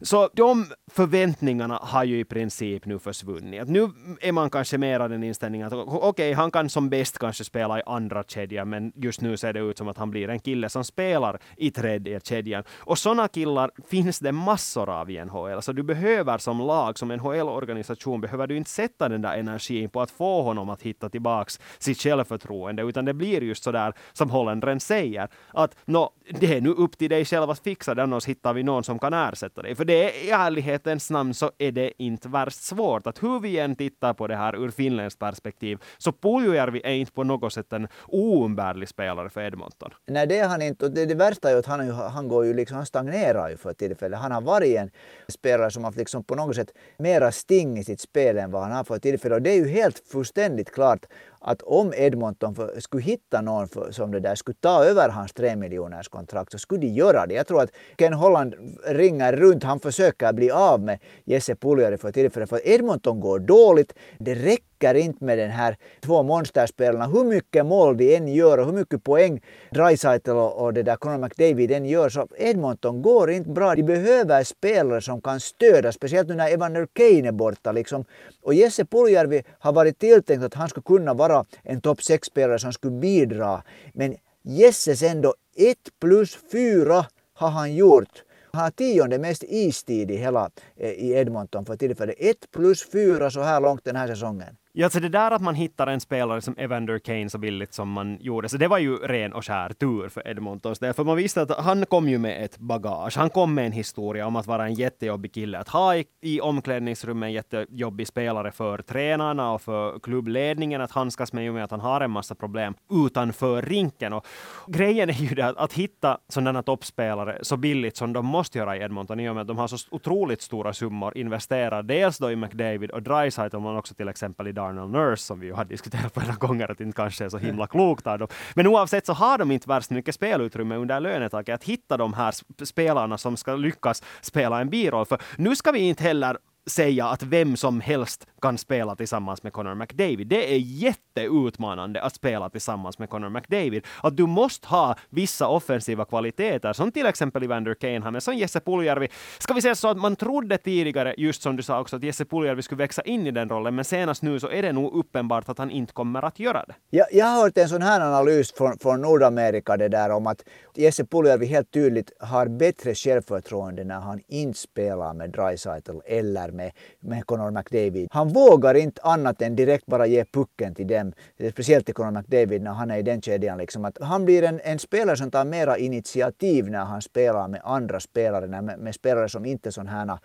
Så 0.00 0.28
de 0.32 0.66
förväntningarna 0.92 1.78
har 1.82 2.04
ju 2.04 2.18
i 2.18 2.24
princip 2.24 2.86
nu 2.86 2.98
försvunnit. 2.98 3.68
Nu 3.68 3.88
är 4.20 4.32
man 4.32 4.50
kanske 4.50 4.78
mer 4.78 5.00
av 5.00 5.08
den 5.08 5.22
inställningen 5.22 5.66
att 5.66 5.72
okej, 5.72 6.08
okay, 6.08 6.32
han 6.32 6.50
kan 6.50 6.68
som 6.68 6.88
bäst 6.88 7.18
kanske 7.18 7.44
spela 7.44 7.59
spela 7.60 7.78
i 7.78 7.82
andra 7.86 8.22
kedjan, 8.22 8.68
men 8.68 8.92
just 8.94 9.20
nu 9.20 9.36
ser 9.36 9.52
det 9.52 9.60
ut 9.60 9.78
som 9.78 9.88
att 9.88 9.98
han 9.98 10.10
blir 10.10 10.28
en 10.28 10.40
kille 10.40 10.68
som 10.68 10.84
spelar 10.84 11.38
i 11.56 11.70
tredje 11.70 12.20
kedjan. 12.20 12.64
Och 12.78 12.98
sådana 12.98 13.28
killar 13.28 13.70
finns 13.88 14.18
det 14.18 14.32
massor 14.32 14.88
av 14.88 15.10
i 15.10 15.24
NHL. 15.24 15.62
Så 15.62 15.72
du 15.72 15.82
behöver 15.82 16.38
som 16.38 16.58
lag, 16.58 16.98
som 16.98 17.08
NHL-organisation, 17.08 18.20
behöver 18.20 18.46
du 18.46 18.56
inte 18.56 18.70
sätta 18.70 19.08
den 19.08 19.22
där 19.22 19.38
energin 19.38 19.90
på 19.90 20.00
att 20.00 20.10
få 20.10 20.42
honom 20.42 20.70
att 20.70 20.82
hitta 20.82 21.08
tillbaks 21.08 21.60
sitt 21.78 21.98
självförtroende, 21.98 22.82
utan 22.82 23.04
det 23.04 23.14
blir 23.14 23.42
just 23.42 23.64
sådär 23.64 23.92
som 24.12 24.30
Hollandren 24.30 24.80
säger, 24.80 25.28
att 25.54 25.76
no, 25.84 26.10
det 26.40 26.56
är 26.56 26.60
nu 26.60 26.70
upp 26.70 26.98
till 26.98 27.10
dig 27.10 27.24
själv 27.24 27.50
att 27.50 27.58
fixa 27.58 27.94
det, 27.94 28.02
annars 28.02 28.26
hittar 28.26 28.54
vi 28.54 28.62
någon 28.62 28.84
som 28.84 28.98
kan 28.98 29.14
ersätta 29.14 29.62
dig. 29.62 29.74
För 29.74 29.84
det 29.84 30.04
är 30.04 30.26
i 30.26 30.30
ärlighetens 30.30 31.10
namn 31.10 31.34
så 31.34 31.50
är 31.58 31.72
det 31.72 32.02
inte 32.02 32.28
värst 32.28 32.62
svårt. 32.62 33.06
Att 33.06 33.22
hur 33.22 33.40
vi 33.40 33.58
än 33.58 33.76
tittar 33.76 34.14
på 34.14 34.26
det 34.26 34.36
här 34.36 34.56
ur 34.56 34.70
finländskt 34.70 35.20
perspektiv, 35.20 35.78
så 35.98 36.12
Puljujärvi 36.12 36.80
är 36.84 36.92
inte 36.92 37.12
på 37.12 37.24
något 37.24 37.49
något 37.50 37.66
sätt 37.66 37.72
en 37.72 37.88
oumbärlig 38.08 38.88
spelare 38.88 39.30
för 39.30 39.40
Edmonton. 39.40 39.90
Nej, 40.06 40.26
det 40.26 40.38
är 40.38 40.48
han 40.48 40.62
inte. 40.62 40.84
Och 40.84 40.90
det, 40.90 41.06
det 41.06 41.14
värsta 41.14 41.48
är 41.48 41.52
ju 41.52 41.58
att 41.58 41.66
han, 41.66 41.90
han 41.90 42.28
går 42.28 42.46
ju 42.46 42.54
liksom, 42.54 42.76
han 42.76 42.86
stagnerar 42.86 43.48
ju 43.48 43.56
för 43.56 43.72
tillfället. 43.72 44.18
Han 44.20 44.32
har 44.32 44.40
varit 44.40 44.76
en 44.76 44.90
spelare 45.28 45.70
som 45.70 45.84
har 45.84 45.92
liksom 45.92 46.24
på 46.24 46.34
något 46.34 46.56
sätt 46.56 46.72
mera 46.98 47.32
sting 47.32 47.78
i 47.78 47.84
sitt 47.84 48.00
spel 48.00 48.38
än 48.38 48.50
vad 48.50 48.62
han 48.62 48.72
har 48.72 48.84
för 48.84 48.98
tillfället. 48.98 49.36
Och 49.36 49.42
det 49.42 49.50
är 49.50 49.56
ju 49.56 49.68
helt 49.68 49.98
fullständigt 49.98 50.70
klart 50.70 51.06
att 51.40 51.62
om 51.62 51.92
Edmonton 51.96 52.54
för, 52.54 52.80
skulle 52.80 53.02
hitta 53.02 53.40
någon 53.40 53.68
för, 53.68 53.90
som 53.90 54.12
det 54.12 54.20
där 54.20 54.34
skulle 54.34 54.56
ta 54.60 54.84
över 54.84 55.08
hans 55.08 55.32
3 55.32 55.56
miljoners 55.56 56.08
kontrakt 56.08 56.52
så 56.52 56.58
skulle 56.58 56.80
de 56.80 56.86
göra 56.86 57.26
det. 57.26 57.34
Jag 57.34 57.46
tror 57.46 57.62
att 57.62 57.70
Ken 57.98 58.12
Holland 58.12 58.54
ringer 58.86 59.32
runt, 59.32 59.64
han 59.64 59.80
försöker 59.80 60.32
bli 60.32 60.50
av 60.50 60.80
med 60.80 60.98
Jesse 61.24 61.54
Puljari 61.54 61.98
för 61.98 62.12
tillfället. 62.12 62.48
För 62.48 62.68
Edmonton 62.68 63.20
går 63.20 63.38
dåligt. 63.38 63.94
Det 64.18 64.34
räcker 64.34 64.69
inte 64.84 65.24
med 65.24 65.38
den 65.38 65.50
här 65.50 65.76
två 66.00 66.22
monsterspelarna. 66.22 67.06
Hur 67.06 67.24
mycket 67.24 67.66
mål 67.66 67.96
de 67.96 68.16
än 68.16 68.28
gör 68.28 68.58
och 68.58 68.66
hur 68.66 68.72
mycket 68.72 69.04
poäng 69.04 69.40
Dreisaitl 69.70 70.30
och, 70.30 70.64
och 70.64 70.74
det 70.74 70.82
där 70.82 70.96
Conor 70.96 71.18
McDavid 71.18 71.70
än 71.70 71.84
gör 71.84 72.08
så 72.08 72.28
Edmonton 72.36 73.02
går 73.02 73.30
inte 73.30 73.50
bra. 73.50 73.74
De 73.74 73.82
behöver 73.82 74.44
spelare 74.44 75.00
som 75.00 75.20
kan 75.20 75.40
stödja, 75.40 75.92
speciellt 75.92 76.28
nu 76.28 76.34
när 76.34 76.52
Evander 76.52 76.86
Kane 76.92 77.28
är 77.28 77.32
borta. 77.32 77.72
Liksom. 77.72 78.04
Och 78.42 78.54
Jesse 78.54 78.84
Puljärvi 78.84 79.42
har 79.58 79.72
varit 79.72 79.98
tilltänkt 79.98 80.44
att 80.44 80.54
han 80.54 80.68
skulle 80.68 80.84
kunna 80.84 81.14
vara 81.14 81.44
en 81.62 81.80
topp 81.80 81.98
6-spelare 81.98 82.58
som 82.58 82.72
skulle 82.72 83.00
bidra. 83.00 83.62
Men 83.92 84.16
Jesses 84.42 85.02
ändå 85.02 85.34
1 85.56 85.76
plus 86.00 86.38
4 86.52 87.06
har 87.34 87.48
han 87.48 87.74
gjort. 87.74 88.24
Han 88.52 88.62
har 88.62 88.70
tionde 88.70 89.18
mest 89.18 89.44
istid 89.48 90.10
i 90.10 90.16
hela 90.16 90.50
eh, 90.76 90.90
i 90.90 91.12
Edmonton 91.12 91.64
för 91.64 91.76
tillfället. 91.76 92.14
1 92.18 92.36
plus 92.50 92.90
4 92.90 93.30
så 93.30 93.40
här 93.40 93.60
långt 93.60 93.84
den 93.84 93.96
här 93.96 94.06
säsongen. 94.06 94.56
Ja, 94.72 94.86
alltså 94.86 95.00
det 95.00 95.08
där 95.08 95.30
att 95.30 95.42
man 95.42 95.54
hittar 95.54 95.86
en 95.86 96.00
spelare 96.00 96.40
som 96.40 96.54
Evander 96.58 96.98
Kane 96.98 97.30
så 97.30 97.38
billigt 97.38 97.74
som 97.74 97.90
man 97.90 98.18
gjorde, 98.20 98.48
så 98.48 98.56
det 98.56 98.68
var 98.68 98.78
ju 98.78 98.96
ren 98.96 99.32
och 99.32 99.44
skär 99.44 99.72
tur 99.72 100.08
för 100.08 100.28
Edmontons 100.28 100.78
del. 100.78 100.94
För 100.94 101.04
man 101.04 101.16
visste 101.16 101.42
att 101.42 101.58
han 101.58 101.86
kom 101.86 102.08
ju 102.08 102.18
med 102.18 102.44
ett 102.44 102.58
bagage. 102.58 103.16
Han 103.16 103.30
kom 103.30 103.54
med 103.54 103.66
en 103.66 103.72
historia 103.72 104.26
om 104.26 104.36
att 104.36 104.46
vara 104.46 104.66
en 104.66 104.74
jättejobbig 104.74 105.34
kille. 105.34 105.58
Att 105.58 105.68
ha 105.68 105.96
i, 105.96 106.04
i 106.20 106.40
omklädningsrummet 106.40 107.26
en 107.26 107.32
jättejobbig 107.32 108.06
spelare 108.06 108.52
för 108.52 108.78
tränarna 108.78 109.52
och 109.52 109.62
för 109.62 109.98
klubbledningen 109.98 110.80
att 110.80 110.90
handskas 110.90 111.32
med, 111.32 111.54
med 111.54 111.64
att 111.64 111.70
han 111.70 111.80
har 111.80 112.00
en 112.00 112.10
massa 112.10 112.34
problem 112.34 112.74
utanför 113.06 113.62
rinken. 113.62 114.12
Och 114.12 114.26
grejen 114.66 115.08
är 115.08 115.14
ju 115.14 115.34
det 115.34 115.46
att, 115.46 115.56
att 115.56 115.72
hitta 115.72 116.18
sådana 116.28 116.62
toppspelare 116.62 117.38
så 117.42 117.56
billigt 117.56 117.96
som 117.96 118.12
de 118.12 118.26
måste 118.26 118.58
göra 118.58 118.76
i 118.76 118.80
Edmonton 118.80 119.20
i 119.20 119.28
och 119.28 119.34
med 119.34 119.42
att 119.42 119.48
de 119.48 119.58
har 119.58 119.68
så 119.68 119.76
otroligt 119.90 120.42
stora 120.42 120.72
summor 120.72 121.18
investerade. 121.18 121.94
Dels 121.94 122.18
då 122.18 122.30
i 122.30 122.36
McDavid 122.36 122.90
och 122.90 123.02
Dreisaitl, 123.02 123.58
men 123.58 123.76
också 123.76 123.94
till 123.94 124.08
exempel 124.08 124.46
i 124.46 124.59
Darnell 124.60 124.88
Nurse 124.88 125.22
som 125.22 125.40
vi 125.40 125.46
ju 125.46 125.52
har 125.52 125.64
diskuterat 125.64 126.14
flera 126.14 126.34
gånger 126.34 126.70
att 126.70 126.78
det 126.78 126.84
inte 126.84 126.96
kanske 126.96 127.24
är 127.24 127.28
så 127.28 127.38
himla 127.38 127.66
klokt 127.66 128.06
av 128.06 128.18
dem. 128.18 128.28
Men 128.54 128.66
oavsett 128.66 129.06
så 129.06 129.12
har 129.12 129.38
de 129.38 129.50
inte 129.50 129.68
värst 129.68 129.90
mycket 129.90 130.14
spelutrymme 130.14 130.76
under 130.76 131.00
lönetaket 131.00 131.54
att 131.54 131.64
hitta 131.64 131.96
de 131.96 132.12
här 132.12 132.34
spelarna 132.64 133.18
som 133.18 133.36
ska 133.36 133.56
lyckas 133.56 134.02
spela 134.20 134.60
en 134.60 134.70
biroll. 134.70 135.06
För 135.06 135.18
nu 135.36 135.56
ska 135.56 135.72
vi 135.72 135.78
inte 135.78 136.02
heller 136.02 136.38
säga 136.66 137.06
att 137.06 137.22
vem 137.22 137.56
som 137.56 137.80
helst 137.80 138.26
kan 138.42 138.58
spela 138.58 138.96
tillsammans 138.96 139.42
med 139.42 139.52
Connor 139.52 139.74
McDavid. 139.74 140.26
Det 140.26 140.54
är 140.54 140.58
jätteutmanande 140.58 142.02
att 142.02 142.14
spela 142.14 142.50
tillsammans 142.50 142.98
med 142.98 143.10
Connor 143.10 143.30
McDavid. 143.30 143.86
Att 144.02 144.16
du 144.16 144.26
måste 144.26 144.68
ha 144.68 144.96
vissa 145.10 145.48
offensiva 145.48 146.04
kvaliteter, 146.04 146.72
som 146.72 146.92
till 146.92 147.06
exempel 147.06 147.42
Evander 147.42 147.74
Kane 147.74 148.20
som 148.20 148.34
Jesse 148.34 148.60
Puljärvi. 148.60 149.08
Ska 149.38 149.54
vi 149.54 149.62
säga 149.62 149.74
så 149.74 149.88
att 149.88 149.96
man 149.96 150.16
trodde 150.16 150.58
tidigare, 150.58 151.14
just 151.18 151.42
som 151.42 151.56
du 151.56 151.62
sa 151.62 151.80
också, 151.80 151.96
att 151.96 152.02
Jesse 152.02 152.24
Puljärvi 152.24 152.62
skulle 152.62 152.78
växa 152.78 153.02
in 153.02 153.26
i 153.26 153.30
den 153.30 153.48
rollen, 153.48 153.74
men 153.74 153.84
senast 153.84 154.22
nu 154.22 154.40
så 154.40 154.50
är 154.50 154.62
det 154.62 154.72
nog 154.72 154.94
uppenbart 154.94 155.48
att 155.48 155.58
han 155.58 155.70
inte 155.70 155.92
kommer 155.92 156.24
att 156.24 156.38
göra 156.38 156.64
det. 156.68 156.74
Ja, 156.90 157.04
jag 157.12 157.26
har 157.26 157.42
hört 157.42 157.58
en 157.58 157.68
sån 157.68 157.82
här 157.82 158.00
analys 158.00 158.52
från, 158.52 158.78
från 158.78 159.00
Nordamerika, 159.00 159.76
det 159.76 159.88
där 159.88 160.10
om 160.10 160.26
att 160.26 160.44
Jesse 160.74 161.04
Puljärvi 161.04 161.46
helt 161.46 161.70
tydligt 161.70 162.12
har 162.20 162.46
bättre 162.46 162.94
självförtroende 162.94 163.84
när 163.84 164.00
han 164.00 164.20
inte 164.28 164.58
spelar 164.58 165.14
med 165.14 165.30
Dreisaitl 165.30 165.98
eller 166.06 166.50
med, 166.50 166.72
med 167.00 167.26
Conor 167.26 167.50
McDavid. 167.50 168.08
Han 168.10 168.29
vågar 168.32 168.74
inte 168.74 169.02
annat 169.02 169.42
än 169.42 169.56
direkt 169.56 169.86
bara 169.86 170.06
ge 170.06 170.24
pucken 170.24 170.74
till 170.74 170.86
dem. 170.86 171.12
Speciellt 171.52 171.86
till 171.86 171.94
Conor 171.94 172.10
McDavid 172.10 172.62
när 172.62 172.70
han 172.70 172.90
är 172.90 172.98
i 172.98 173.02
den 173.02 173.22
kedjan. 173.22 173.58
Liksom. 173.58 173.84
Att 173.84 173.98
han 174.00 174.24
blir 174.24 174.42
en, 174.42 174.60
en 174.64 174.78
spelare 174.78 175.16
som 175.16 175.30
tar 175.30 175.44
mera 175.44 175.78
initiativ 175.78 176.70
när 176.70 176.84
han 176.84 177.02
spelar 177.02 177.48
med 177.48 177.60
andra 177.64 178.00
spelare, 178.00 178.46
med, 178.46 178.78
med 178.78 178.94
spelare 178.94 179.28
som 179.28 179.44
inte 179.44 179.68
är 179.68 179.70
sådana 179.70 179.90
här 179.90 180.18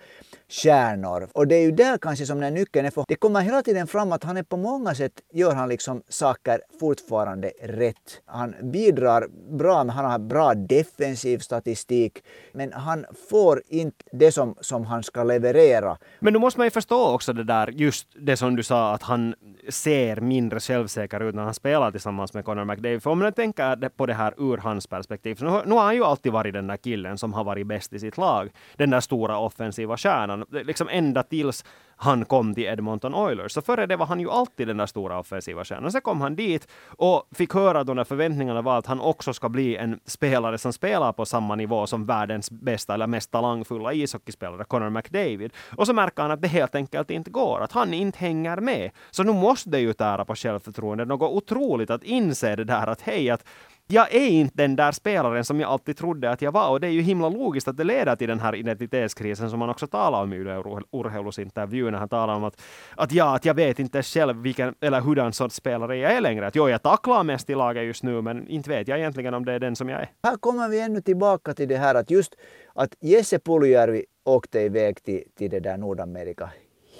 stjärnor. 0.49 1.29
Och 1.33 1.47
det 1.47 1.55
är 1.55 1.61
ju 1.61 1.71
där 1.71 1.97
kanske 1.97 2.25
som 2.25 2.39
den 2.39 2.53
nyckeln 2.53 2.85
är. 2.85 2.91
För 2.91 3.05
det 3.07 3.15
kommer 3.15 3.41
hela 3.41 3.61
tiden 3.61 3.87
fram 3.87 4.11
att 4.11 4.23
han 4.23 4.37
är 4.37 4.43
på 4.43 4.57
många 4.57 4.95
sätt 4.95 5.13
gör 5.33 5.53
han 5.55 5.69
liksom 5.69 6.01
saker 6.09 6.61
fortfarande 6.79 7.51
rätt. 7.61 8.21
Han 8.25 8.55
bidrar 8.63 9.27
bra, 9.57 9.83
men 9.83 9.95
han 9.95 10.05
har 10.05 10.19
bra 10.19 10.53
defensiv 10.53 11.39
statistik. 11.39 12.23
Men 12.51 12.73
han 12.73 13.05
får 13.29 13.61
inte 13.67 14.05
det 14.11 14.31
som, 14.31 14.55
som 14.61 14.85
han 14.85 15.03
ska 15.03 15.23
leverera. 15.23 15.97
Men 16.19 16.33
nu 16.33 16.39
måste 16.39 16.59
man 16.59 16.67
ju 16.67 16.71
förstå 16.71 17.13
också 17.13 17.33
det 17.33 17.43
där 17.43 17.67
just 17.67 17.94
just 17.95 18.07
det 18.19 18.37
som 18.37 18.55
du 18.55 18.63
sa, 18.63 18.93
att 18.93 19.03
han 19.03 19.35
ser 19.69 20.21
mindre 20.21 20.59
självsäker 20.59 21.19
ut 21.23 21.35
när 21.35 21.43
han 21.43 21.53
spelar 21.53 21.91
tillsammans 21.91 22.33
med 22.33 22.45
Conor 22.45 22.65
McDavid. 22.65 23.03
För 23.03 23.09
om 23.09 23.19
man 23.19 23.33
tänker 23.33 23.89
på 23.89 24.05
det 24.05 24.13
här 24.13 24.33
ur 24.37 24.57
hans 24.57 24.87
perspektiv, 24.87 25.35
så 25.35 25.45
nu, 25.45 25.61
nu 25.65 25.75
har 25.75 25.83
han 25.83 25.95
ju 25.95 26.03
alltid 26.03 26.31
varit 26.31 26.53
den 26.53 26.67
där 26.67 26.77
killen 26.77 27.17
som 27.17 27.33
har 27.33 27.43
varit 27.43 27.67
bäst 27.67 27.93
i 27.93 27.99
sitt 27.99 28.17
lag. 28.17 28.49
Den 28.75 28.89
där 28.89 28.99
stora 28.99 29.37
offensiva 29.37 29.97
stjärnan. 29.97 30.45
Liksom 30.49 30.87
ända 30.91 31.23
tills 31.23 31.65
han 31.97 32.25
kom 32.25 32.55
till 32.55 32.63
Edmonton 32.63 33.15
Oilers. 33.15 33.51
Så 33.51 33.61
före 33.61 33.85
det 33.85 33.95
var 33.95 34.05
han 34.05 34.19
ju 34.19 34.29
alltid 34.29 34.67
den 34.67 34.77
där 34.77 34.85
stora 34.85 35.19
offensiva 35.19 35.65
stjärnan. 35.65 35.91
Sen 35.91 36.01
kom 36.01 36.21
han 36.21 36.35
dit 36.35 36.67
och 36.85 37.27
fick 37.31 37.53
höra 37.53 37.79
att 37.79 37.87
de 37.87 37.97
där 37.97 38.03
förväntningarna 38.03 38.61
var 38.61 38.77
att 38.77 38.85
han 38.85 38.99
också 38.99 39.33
ska 39.33 39.49
bli 39.49 39.75
en 39.75 39.99
spelare 40.05 40.57
som 40.57 40.73
spelar 40.73 41.13
på 41.13 41.25
samma 41.25 41.55
nivå 41.55 41.87
som 41.87 42.05
världens 42.05 42.51
bästa 42.51 42.93
eller 42.93 43.07
mest 43.07 43.31
talangfulla 43.31 43.93
ishockeyspelare, 43.93 44.63
Connor 44.63 44.89
McDavid. 44.89 45.53
Och 45.75 45.87
så 45.87 45.93
märker 45.93 46.21
han 46.21 46.31
att 46.31 46.41
det 46.41 46.47
helt 46.47 46.75
enkelt 46.75 47.11
inte 47.11 47.31
går, 47.31 47.61
att 47.61 47.71
han 47.71 47.93
inte 47.93 48.19
hänger 48.19 48.57
med. 48.57 48.91
Så 49.11 49.23
nu 49.23 49.33
måste 49.33 49.69
det 49.69 49.79
ju 49.79 49.93
tära 49.93 50.25
på 50.25 50.35
självförtroendet, 50.35 51.07
Något 51.07 51.31
otroligt 51.31 51.89
att 51.89 52.03
inse 52.03 52.55
det 52.55 52.63
där 52.63 52.87
att 52.87 53.01
hej, 53.01 53.29
att 53.29 53.45
jag 53.87 54.15
är 54.15 54.27
inte 54.27 54.57
den 54.57 54.75
där 54.75 54.91
spelaren 54.91 55.45
som 55.45 55.59
jag 55.59 55.69
alltid 55.69 55.97
trodde 55.97 56.31
att 56.31 56.41
jag 56.41 56.51
var. 56.51 56.69
Och 56.69 56.79
det 56.79 56.87
är 56.87 56.91
ju 56.91 57.01
himla 57.01 57.29
logiskt 57.29 57.67
att 57.67 57.77
det 57.77 57.83
leder 57.83 58.15
till 58.15 58.27
den 58.27 58.39
här 58.39 58.55
identitetskrisen 58.55 59.49
som 59.49 59.59
man 59.59 59.69
också 59.69 59.87
talar 59.87 60.23
om 60.23 60.33
i 60.33 60.35
Yle 60.35 60.63
Urheilus 60.91 61.39
intervju 61.39 61.91
när 61.91 61.97
han 61.97 62.09
talar 62.09 62.35
om 62.35 62.43
att, 62.43 62.61
att 62.95 63.11
ja, 63.11 63.35
att 63.35 63.45
jag 63.45 63.53
vet 63.53 63.79
inte 63.79 64.03
själv 64.03 64.37
vilken, 64.37 64.75
eller 64.81 65.01
hurdan 65.01 65.33
sorts 65.33 65.55
spelare 65.55 65.97
jag 65.97 66.11
är 66.11 66.21
längre. 66.21 66.47
Att 66.47 66.55
jo, 66.55 66.69
jag 66.69 66.81
tacklar 66.81 67.23
mest 67.23 67.49
i 67.49 67.55
laget 67.55 67.83
just 67.83 68.03
nu, 68.03 68.21
men 68.21 68.47
inte 68.47 68.69
vet 68.69 68.87
jag 68.87 68.99
egentligen 68.99 69.33
om 69.33 69.45
det 69.45 69.53
är 69.53 69.59
den 69.59 69.75
som 69.75 69.89
jag 69.89 70.01
är. 70.01 70.11
Här 70.23 70.37
kommer 70.37 70.69
vi 70.69 70.79
ännu 70.79 71.01
tillbaka 71.01 71.53
till 71.53 71.67
det 71.67 71.77
här 71.77 71.95
att 71.95 72.11
just 72.11 72.35
att 72.73 72.95
Jesse 72.99 73.39
Puljärvi 73.39 74.05
åkte 74.23 74.59
iväg 74.59 75.03
till, 75.03 75.23
till 75.37 75.49
det 75.49 75.59
där 75.59 75.77
Nordamerika 75.77 76.49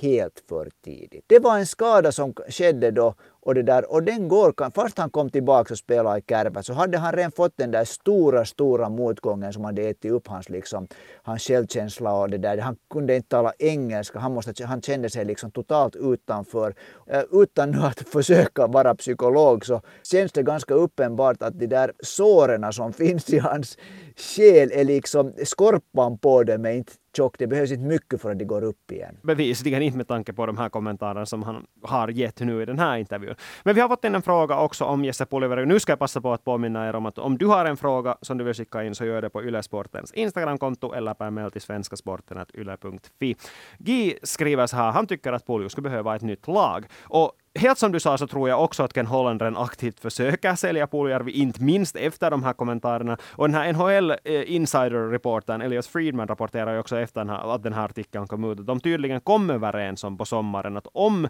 helt 0.01 0.43
för 0.49 0.69
tidigt. 0.83 1.23
Det 1.27 1.39
var 1.39 1.57
en 1.57 1.65
skada 1.65 2.11
som 2.11 2.33
skedde 2.49 2.91
då 2.91 3.15
och, 3.45 3.55
det 3.55 3.63
där, 3.63 3.91
och 3.91 4.03
den 4.03 4.27
går, 4.27 4.71
fast 4.71 4.97
han 4.97 5.09
kom 5.09 5.29
tillbaka 5.29 5.73
och 5.73 5.77
spelade 5.77 6.19
i 6.19 6.21
Kärpä 6.29 6.63
så 6.63 6.73
hade 6.73 6.97
han 6.97 7.13
redan 7.13 7.31
fått 7.31 7.57
den 7.57 7.71
där 7.71 7.85
stora, 7.85 8.45
stora 8.45 8.89
motgången 8.89 9.53
som 9.53 9.65
hade 9.65 9.81
ätit 9.81 10.11
upp 10.11 10.27
hans, 10.27 10.49
liksom, 10.49 10.87
hans 11.23 11.43
självkänsla 11.43 12.13
och 12.13 12.29
det 12.29 12.37
där. 12.37 12.57
Han 12.57 12.75
kunde 12.89 13.15
inte 13.15 13.29
tala 13.29 13.53
engelska, 13.59 14.19
han, 14.19 14.33
måste, 14.33 14.65
han 14.65 14.81
kände 14.81 15.09
sig 15.09 15.25
liksom 15.25 15.51
totalt 15.51 15.95
utanför. 15.95 16.75
Eh, 17.07 17.23
utan 17.31 17.71
nu 17.71 17.77
att 17.83 17.99
försöka 17.99 18.67
vara 18.67 18.95
psykolog 18.95 19.65
så 19.65 19.81
känns 20.03 20.31
det 20.31 20.43
ganska 20.43 20.73
uppenbart 20.73 21.41
att 21.41 21.59
de 21.59 21.67
där 21.67 21.91
såren 21.99 22.73
som 22.73 22.93
finns 22.93 23.29
i 23.29 23.39
hans 23.39 23.77
själ 24.15 24.71
är 24.73 24.83
liksom 24.83 25.33
skorpan 25.45 26.17
på 26.17 26.43
dem 26.43 26.65
är 26.65 26.71
inte 26.71 26.93
tjock. 27.15 27.35
Det 27.37 27.47
behövs 27.47 27.71
inte 27.71 27.83
mycket 27.83 28.21
för 28.21 28.31
att 28.31 28.39
det 28.39 28.45
går 28.45 28.63
upp 28.63 28.91
igen. 28.91 29.17
Bevisligen 29.21 29.81
inte 29.81 29.97
med 29.97 30.07
tanke 30.07 30.33
på 30.33 30.45
de 30.45 30.57
här 30.57 30.69
kommentarerna 30.69 31.25
som 31.25 31.43
han 31.43 31.65
har 31.83 32.07
gett 32.07 32.39
nu 32.39 32.61
i 32.61 32.65
den 32.65 32.79
här 32.79 32.97
intervjun. 32.97 33.35
Men 33.63 33.75
vi 33.75 33.81
har 33.81 33.89
fått 33.89 34.03
in 34.05 34.15
en 34.15 34.21
fråga 34.21 34.59
också 34.59 34.85
om 34.85 35.05
Jesse 35.05 35.25
Puljujärvi. 35.25 35.65
Nu 35.65 35.79
ska 35.79 35.91
jag 35.91 35.99
passa 35.99 36.21
på 36.21 36.33
att 36.33 36.43
påminna 36.43 36.89
er 36.89 36.95
om 36.95 37.05
att 37.05 37.17
om 37.17 37.37
du 37.37 37.45
har 37.45 37.65
en 37.65 37.77
fråga 37.77 38.17
som 38.21 38.37
du 38.37 38.43
vill 38.43 38.53
skicka 38.53 38.83
in 38.83 38.95
så 38.95 39.05
gör 39.05 39.21
det 39.21 39.29
på 39.29 39.43
Ylesportens 39.43 40.11
Instagramkonto 40.11 40.93
eller 40.93 41.13
per 41.13 41.29
mail 41.29 41.51
till 41.51 41.61
svenskasporten.yle.fi. 41.61 43.35
Gi 43.77 44.17
skriver 44.23 44.67
så 44.67 44.75
här, 44.75 44.91
han 44.91 45.07
tycker 45.07 45.33
att 45.33 45.47
Puljo 45.47 45.69
skulle 45.69 45.89
behöva 45.89 46.15
ett 46.15 46.21
nytt 46.21 46.47
lag. 46.47 46.85
Och 47.03 47.31
helt 47.55 47.77
som 47.77 47.91
du 47.91 47.99
sa 47.99 48.17
så 48.17 48.27
tror 48.27 48.49
jag 48.49 48.63
också 48.63 48.83
att 48.83 48.93
Ken 48.93 49.07
Hollandren 49.07 49.57
aktivt 49.57 49.99
försöker 49.99 50.55
sälja 50.55 50.87
Puljärvi, 50.87 51.31
inte 51.31 51.63
minst 51.63 51.95
efter 51.95 52.31
de 52.31 52.43
här 52.43 52.53
kommentarerna. 52.53 53.17
Och 53.31 53.49
den 53.49 53.55
här 53.55 53.73
NHL 53.73 54.11
eh, 54.11 54.51
Insider-reportern 54.51 55.61
Elias 55.61 55.87
Friedman 55.87 56.27
rapporterar 56.27 56.73
ju 56.73 56.79
också 56.79 56.99
efter 56.99 57.21
den 57.21 57.29
här, 57.29 57.55
att 57.55 57.63
den 57.63 57.73
här 57.73 57.85
artikeln 57.85 58.27
kom 58.27 58.51
ut, 58.51 58.59
att 58.59 58.67
de 58.67 58.79
tydligen 58.79 59.21
kom 59.21 59.49
överens 59.49 60.03
om 60.03 60.17
på 60.17 60.25
sommaren 60.25 60.77
att 60.77 60.87
om 60.93 61.27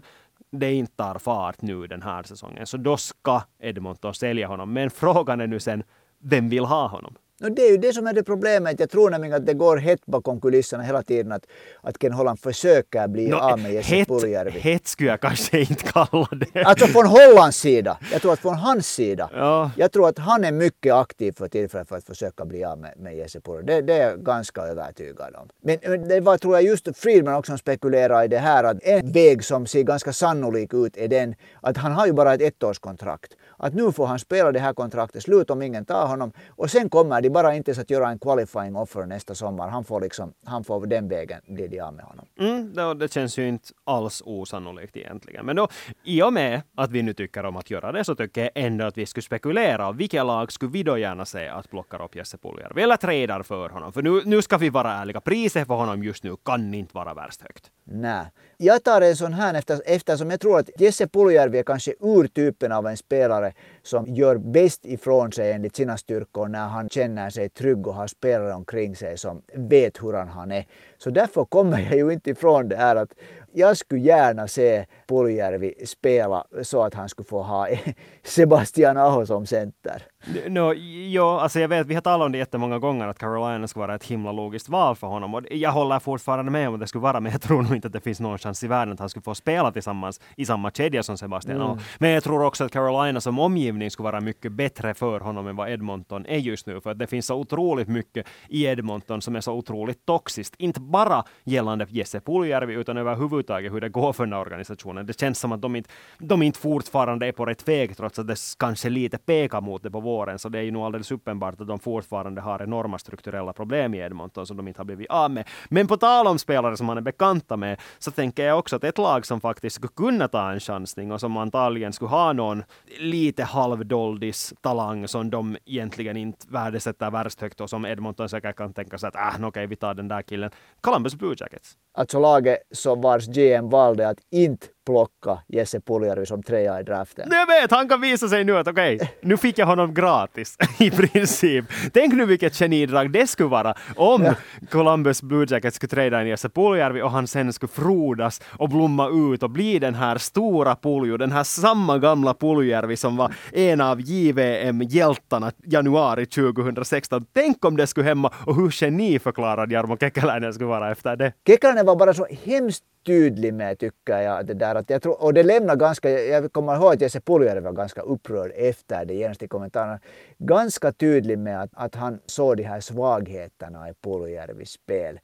det 0.50 0.72
inte 0.72 0.96
tar 0.96 1.18
fart 1.18 1.62
nu 1.62 1.86
den 1.86 2.02
här 2.02 2.22
säsongen, 2.22 2.66
så 2.66 2.76
då 2.76 2.96
ska 2.96 3.42
Edmonton 3.58 4.14
sälja 4.14 4.46
honom. 4.46 4.72
Men 4.72 4.90
frågan 4.90 5.40
är 5.40 5.46
nu 5.46 5.60
sen, 5.60 5.82
vem 6.18 6.48
vill 6.48 6.64
ha 6.64 6.86
honom? 6.86 7.14
No, 7.40 7.48
det 7.48 7.62
är 7.62 7.70
ju 7.70 7.76
det 7.76 7.92
som 7.92 8.06
är 8.06 8.12
det 8.12 8.22
problemet. 8.22 8.80
Jag 8.80 8.90
tror 8.90 9.10
nämligen 9.10 9.36
att 9.36 9.46
det 9.46 9.54
går 9.54 9.76
hett 9.76 10.06
bakom 10.06 10.40
kulisserna 10.40 10.82
hela 10.82 11.02
tiden 11.02 11.32
att, 11.32 11.46
att 11.80 11.98
Ken 11.98 12.12
Holland 12.12 12.40
försöker 12.40 13.08
bli 13.08 13.28
no, 13.28 13.36
av 13.36 13.58
med 13.58 13.72
Jesse 13.72 14.04
Puljärvi. 14.04 14.58
Hett 14.60 14.86
skulle 14.86 15.10
jag 15.10 15.20
kanske 15.20 15.60
inte 15.60 15.74
kalla 15.74 16.28
det. 16.52 16.64
Alltså 16.64 16.86
från 16.86 17.06
Hollands 17.06 17.58
sida. 17.58 17.98
Jag 18.12 18.22
tror 18.22 18.32
att 18.32 18.38
från 18.38 18.54
hans 18.54 18.86
sida. 18.86 19.30
Ja. 19.34 19.70
Jag 19.76 19.92
tror 19.92 20.08
att 20.08 20.18
han 20.18 20.44
är 20.44 20.52
mycket 20.52 20.94
aktiv 20.94 21.32
för 21.32 21.48
tillfället 21.48 21.88
för 21.88 21.96
att 21.96 22.04
försöka 22.04 22.44
bli 22.44 22.64
av 22.64 22.78
med, 22.78 22.94
med 22.96 23.16
Jesse 23.16 23.40
Puljärvi. 23.40 23.66
Det, 23.66 23.82
det, 23.82 23.92
är 23.94 24.10
jag 24.10 24.24
ganska 24.24 24.60
övertygad 24.62 25.34
om. 25.34 25.48
Men, 25.62 25.78
men 25.82 26.08
det 26.08 26.20
var 26.20 26.38
tror 26.38 26.54
jag 26.54 26.62
just 26.64 26.88
Friedman 26.96 27.34
också 27.34 27.50
som 27.50 27.58
spekulerar 27.58 28.24
i 28.24 28.28
det 28.28 28.38
här 28.38 28.64
att 28.64 28.82
en 28.82 29.12
väg 29.12 29.44
som 29.44 29.66
ser 29.66 29.82
ganska 29.82 30.12
sannolik 30.12 30.74
ut 30.74 30.96
är 30.96 31.08
den 31.08 31.34
att 31.60 31.76
han 31.76 31.92
har 31.92 32.06
ju 32.06 32.12
bara 32.12 32.34
ett 32.34 32.42
ettårskontrakt. 32.62 33.32
Att 33.56 33.74
nu 33.74 33.92
får 33.92 34.06
han 34.06 34.18
spela 34.18 34.52
det 34.52 34.58
här 34.58 34.72
kontraktet 34.72 35.22
slut 35.22 35.50
om 35.50 35.62
ingen 35.62 35.84
tar 35.84 36.06
honom 36.06 36.32
och 36.48 36.70
sen 36.70 36.88
kommer 36.88 37.25
de 37.26 37.30
bara 37.30 37.54
inte 37.54 37.70
att 37.70 37.90
göra 37.90 38.08
en 38.08 38.18
qualifying 38.18 38.76
offer 38.76 39.06
nästa 39.06 39.34
sommar. 39.34 39.68
Han 39.68 39.84
får, 39.84 40.00
liksom, 40.00 40.32
han 40.44 40.64
får 40.64 40.86
den 40.86 41.08
vägen 41.08 41.40
bli 41.46 41.68
de 41.68 41.80
av 41.80 41.94
med 41.94 42.04
honom. 42.04 42.26
Mm, 42.40 42.74
det, 42.74 42.94
det 42.94 43.12
känns 43.12 43.38
ju 43.38 43.48
inte 43.48 43.68
alls 43.84 44.22
osannolikt 44.24 44.96
egentligen. 44.96 45.46
Men 45.46 45.56
då, 45.56 45.68
i 46.04 46.22
och 46.22 46.32
med 46.32 46.62
att 46.76 46.90
vi 46.90 47.02
nu 47.02 47.14
tycker 47.14 47.44
om 47.44 47.56
att 47.56 47.70
göra 47.70 47.92
det 47.92 48.04
så 48.04 48.14
tycker 48.14 48.40
jag 48.40 48.50
ändå 48.54 48.84
att 48.84 48.98
vi 48.98 49.06
skulle 49.06 49.22
spekulera. 49.22 49.92
Vilka 49.92 50.22
lag 50.22 50.52
skulle 50.52 50.72
vi 50.72 50.82
då 50.82 50.98
gärna 50.98 51.24
se 51.24 51.48
att 51.48 51.70
plockar 51.70 52.04
upp 52.04 52.16
Jesse 52.16 52.38
Puljärvi 52.38 52.82
eller 52.82 52.96
tradar 52.96 53.42
för 53.42 53.68
honom? 53.68 53.92
För 53.92 54.02
nu, 54.02 54.22
nu 54.24 54.42
ska 54.42 54.58
vi 54.58 54.70
vara 54.70 54.92
ärliga. 54.92 55.20
Priset 55.20 55.66
för 55.66 55.74
honom 55.74 56.04
just 56.04 56.24
nu 56.24 56.36
kan 56.44 56.74
inte 56.74 56.94
vara 56.94 57.14
värst 57.14 57.42
högt. 57.42 57.70
Nej. 57.84 58.26
Jag 58.56 58.84
tar 58.84 59.00
en 59.00 59.16
sån 59.16 59.32
här 59.32 59.54
efter, 59.54 59.82
eftersom 59.86 60.30
jag 60.30 60.40
tror 60.40 60.58
att 60.58 60.80
Jesse 60.80 61.08
Puljärvi 61.08 61.58
är 61.58 61.62
kanske 61.62 61.94
urtypen 62.00 62.72
av 62.72 62.86
en 62.86 62.96
spelare 62.96 63.52
som 63.86 64.14
gör 64.14 64.36
bäst 64.36 64.86
ifrån 64.86 65.32
sig 65.32 65.52
enligt 65.52 65.76
sina 65.76 65.96
styrkor 65.96 66.48
när 66.48 66.68
han 66.68 66.88
känner 66.88 67.30
sig 67.30 67.48
trygg 67.48 67.86
och 67.86 67.94
har 67.94 68.06
spelare 68.06 68.54
omkring 68.54 68.96
sig 68.96 69.18
som 69.18 69.42
vet 69.54 70.02
hur 70.02 70.12
han 70.12 70.52
är. 70.52 70.66
Så 70.98 71.10
därför 71.10 71.44
kommer 71.44 71.78
jag 71.80 71.96
ju 71.96 72.12
inte 72.12 72.30
ifrån 72.30 72.68
det 72.68 72.76
här 72.76 72.96
att 72.96 73.14
jag 73.52 73.76
skulle 73.76 74.00
gärna 74.00 74.48
se 74.48 74.86
Puljärvi 75.08 75.74
spela 75.86 76.44
så 76.62 76.82
att 76.82 76.94
han 76.94 77.08
skulle 77.08 77.26
få 77.26 77.42
ha 77.42 77.68
Sebastian 78.22 78.96
Aho 78.96 79.26
som 79.26 79.46
center. 79.46 80.02
No, 80.48 80.74
jo, 81.08 81.24
alltså 81.24 81.60
jag 81.60 81.68
vet, 81.68 81.86
vi 81.86 81.94
har 81.94 82.00
talat 82.00 82.26
om 82.26 82.32
det 82.32 82.38
jättemånga 82.38 82.78
gånger 82.78 83.08
att 83.08 83.18
Carolina 83.18 83.68
skulle 83.68 83.86
vara 83.86 83.94
ett 83.94 84.04
himla 84.04 84.32
logiskt 84.32 84.68
val 84.68 84.96
för 84.96 85.06
honom. 85.06 85.34
Och 85.34 85.42
jag 85.50 85.72
håller 85.72 85.98
fortfarande 85.98 86.52
med 86.52 86.68
om 86.68 86.74
att 86.74 86.80
det 86.80 86.86
skulle 86.86 87.02
vara, 87.02 87.20
men 87.20 87.32
jag 87.32 87.42
tror 87.42 87.62
nog 87.62 87.74
inte 87.74 87.86
att 87.86 87.92
det 87.92 88.00
finns 88.00 88.20
någon 88.20 88.38
chans 88.38 88.64
i 88.64 88.66
världen 88.66 88.94
att 88.94 89.00
han 89.00 89.08
skulle 89.08 89.22
få 89.22 89.34
spela 89.34 89.72
tillsammans 89.72 90.20
i 90.36 90.46
samma 90.46 90.70
kedja 90.70 91.02
som 91.02 91.18
Sebastian 91.18 91.62
mm. 91.62 91.78
Men 91.98 92.10
jag 92.10 92.24
tror 92.24 92.44
också 92.44 92.64
att 92.64 92.72
Carolina 92.72 93.20
som 93.20 93.38
omgivning 93.38 93.90
skulle 93.90 94.04
vara 94.04 94.20
mycket 94.20 94.52
bättre 94.52 94.94
för 94.94 95.20
honom 95.20 95.46
än 95.46 95.56
vad 95.56 95.70
Edmonton 95.70 96.26
är 96.26 96.38
just 96.38 96.66
nu. 96.66 96.80
För 96.80 96.90
att 96.90 96.98
det 96.98 97.06
finns 97.06 97.26
så 97.26 97.34
otroligt 97.34 97.88
mycket 97.88 98.26
i 98.48 98.64
Edmonton 98.64 99.22
som 99.22 99.36
är 99.36 99.40
så 99.40 99.52
otroligt 99.52 100.06
toxiskt. 100.06 100.54
Inte 100.58 100.80
bara 100.80 101.24
gällande 101.44 101.86
Jesse 101.88 102.20
Puljärvi, 102.20 102.74
utan 102.74 102.96
överhuvudtaget 102.96 103.45
hur 103.54 103.80
det 103.80 103.88
går 103.88 104.12
för 104.12 104.24
den 104.24 104.32
här 104.32 104.40
organisationen. 104.40 105.06
Det 105.06 105.20
känns 105.20 105.38
som 105.38 105.52
att 105.52 105.62
de 105.62 105.76
inte, 105.76 105.90
de 106.18 106.42
inte 106.42 106.58
fortfarande 106.58 107.26
är 107.26 107.32
på 107.32 107.46
rätt 107.46 107.68
väg, 107.68 107.96
trots 107.96 108.18
att 108.18 108.26
det 108.26 108.36
kanske 108.58 108.88
lite 108.88 109.18
pekar 109.18 109.60
mot 109.60 109.82
det 109.82 109.90
på 109.90 110.00
våren. 110.00 110.38
så 110.38 110.48
det 110.48 110.58
är 110.58 110.62
ju 110.62 110.70
nog 110.70 110.82
alldeles 110.82 111.10
uppenbart 111.10 111.60
att 111.60 111.68
de 111.68 111.78
fortfarande 111.78 112.40
har 112.40 112.62
enorma 112.62 112.98
strukturella 112.98 113.52
problem 113.52 113.94
i 113.94 113.98
Edmonton 113.98 114.46
som 114.46 114.56
de 114.56 114.68
inte 114.68 114.80
har 114.80 114.84
blivit 114.84 115.10
av 115.10 115.30
med. 115.30 115.44
Men 115.68 115.86
på 115.86 115.96
tal 115.96 116.26
om 116.26 116.38
spelare 116.38 116.76
som 116.76 116.86
man 116.86 116.96
är 116.96 117.00
bekanta 117.00 117.56
med, 117.56 117.80
så 117.98 118.10
tänker 118.10 118.46
jag 118.46 118.58
också 118.58 118.76
att 118.76 118.84
ett 118.84 118.98
lag 118.98 119.26
som 119.26 119.40
faktiskt 119.40 119.76
skulle 119.76 119.92
kunna 119.96 120.28
ta 120.28 120.52
en 120.52 120.60
chansning 120.60 121.12
och 121.12 121.20
som 121.20 121.36
antagligen 121.36 121.92
skulle 121.92 122.08
ha 122.08 122.32
någon 122.32 122.62
lite 122.98 123.44
halvdoldis 123.44 124.54
talang 124.60 125.08
som 125.08 125.30
de 125.30 125.56
egentligen 125.64 126.16
inte 126.16 126.46
värdesätter 126.48 127.10
värst 127.10 127.40
högt 127.40 127.60
och 127.60 127.70
som 127.70 127.86
Edmonton 127.86 128.28
säkert 128.28 128.56
kan 128.56 128.72
tänka 128.72 128.98
sig 128.98 129.08
att 129.08 129.14
äh, 129.14 129.34
okej, 129.34 129.46
okay, 129.46 129.66
vi 129.66 129.76
tar 129.76 129.94
den 129.94 130.08
där 130.08 130.22
killen. 130.22 130.50
Columbus 130.80 131.14
Blue 131.14 131.34
Jackets. 131.38 131.76
Alltså 131.94 132.20
laget 132.20 132.58
som 132.70 133.00
vars 133.00 133.25
GM 133.26 133.68
valde 133.68 134.08
att 134.08 134.18
inte 134.30 134.66
plocka 134.86 135.38
Jesse 135.48 135.80
Puljärvi 135.80 136.26
som 136.26 136.42
trea 136.42 136.80
i 136.80 136.82
draften. 136.82 137.28
Jag 137.30 137.46
vet, 137.46 137.70
han 137.70 137.88
kan 137.88 138.00
visa 138.00 138.28
sig 138.28 138.44
nu 138.44 138.56
att 138.56 138.68
okej, 138.68 138.96
okay, 138.96 139.08
nu 139.20 139.36
fick 139.36 139.58
jag 139.58 139.66
honom 139.66 139.94
gratis 139.94 140.56
i 140.78 140.90
princip. 140.90 141.64
Tänk 141.92 142.14
nu 142.14 142.26
vilket 142.26 142.56
genidrag 142.56 143.10
det 143.10 143.26
skulle 143.26 143.48
vara 143.48 143.74
om 143.96 144.24
ja. 144.24 144.34
Columbus 144.70 145.22
Blue 145.22 145.46
Jackets 145.48 145.76
skulle 145.76 145.90
träda 145.90 146.22
in 146.22 146.28
Jesse 146.28 146.48
Puljärvi 146.48 147.02
och 147.02 147.10
han 147.10 147.26
sen 147.26 147.52
skulle 147.52 147.72
frodas 147.72 148.40
och 148.58 148.68
blomma 148.68 149.08
ut 149.08 149.42
och 149.42 149.50
bli 149.50 149.78
den 149.78 149.94
här 149.94 150.18
stora 150.18 150.76
Pulju, 150.76 151.16
den 151.16 151.32
här 151.32 151.44
samma 151.44 151.98
gamla 151.98 152.34
Puljärvi 152.34 152.96
som 152.96 153.16
var 153.16 153.34
en 153.52 153.80
av 153.80 154.00
JVM-hjältarna 154.00 155.52
januari 155.64 156.26
2016. 156.26 157.26
Tänk 157.32 157.64
om 157.64 157.76
det 157.76 157.86
skulle 157.86 158.06
hemma 158.06 158.32
och 158.46 158.56
hur 158.56 158.70
geniförklarad 158.70 159.72
Jarmo 159.72 159.96
Kekäläinen 159.96 160.52
skulle 160.52 160.68
vara 160.68 160.90
efter 160.90 161.16
det. 161.16 161.32
Kekäläinen 161.46 161.86
var 161.86 161.96
bara 161.96 162.14
så 162.14 162.26
hemskt 162.44 162.84
tydlig 163.06 163.54
med 163.54 163.78
tycker 163.78 164.18
jag. 164.20 164.46
Det 164.46 164.54
där, 164.54 164.74
att 164.74 164.90
jag 164.90 165.02
tror, 165.02 165.22
och 165.22 165.34
det 165.34 165.42
lämnar 165.42 165.76
ganska, 165.76 166.10
jag 166.10 166.52
kommer 166.52 166.76
ihåg 166.76 166.92
att 166.92 167.00
Jesse 167.00 167.20
Puljärvi 167.20 167.60
var 167.60 167.72
ganska 167.72 168.00
upprörd 168.00 168.52
efter 168.56 169.04
det 169.04 169.14
genast 169.14 169.42
i 169.42 169.48
kommentarerna. 169.48 169.98
Ganska 170.38 170.92
tydlig 170.92 171.38
med 171.38 171.62
att, 171.62 171.70
att 171.74 171.94
han 171.94 172.18
såg 172.26 172.56
de 172.56 172.62
här 172.62 172.80
svagheterna 172.80 173.88
i 173.88 173.92
Puljärvis 174.04 174.70
spel. 174.70 175.18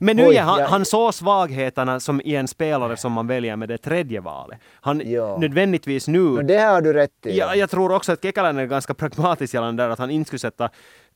Men 0.00 0.16
nu 0.16 0.26
Oj, 0.28 0.36
är 0.36 0.42
han, 0.42 0.60
jag- 0.60 0.66
han 0.68 0.84
såg 0.84 1.14
svagheterna 1.14 2.00
som 2.00 2.20
i 2.24 2.36
en 2.36 2.48
spelare 2.48 2.96
som 2.96 3.12
man 3.12 3.26
väljer 3.26 3.56
med 3.56 3.68
det 3.68 3.78
tredje 3.78 4.20
valet. 4.20 4.58
Han 4.80 5.02
Ja. 5.04 5.36
nödvändigtvis 5.40 6.08
nu 6.08 6.18
Men 6.20 6.46
det 6.46 6.58
här 6.58 6.72
har 6.74 6.80
du 6.80 6.92
rätt 6.92 7.26
i. 7.26 7.38
Ja, 7.38 7.54
jag 7.54 7.70
tror 7.70 7.92
också 7.92 8.12
att 8.12 8.22
Kekäläinen 8.22 8.62
är 8.62 8.66
ganska 8.66 8.94
pragmatisk 8.94 9.54
gällande 9.54 9.82
där 9.82 9.90
att 9.90 9.98
han 9.98 10.10
inte 10.10 10.28
skulle 10.28 10.38
sätta 10.40 10.70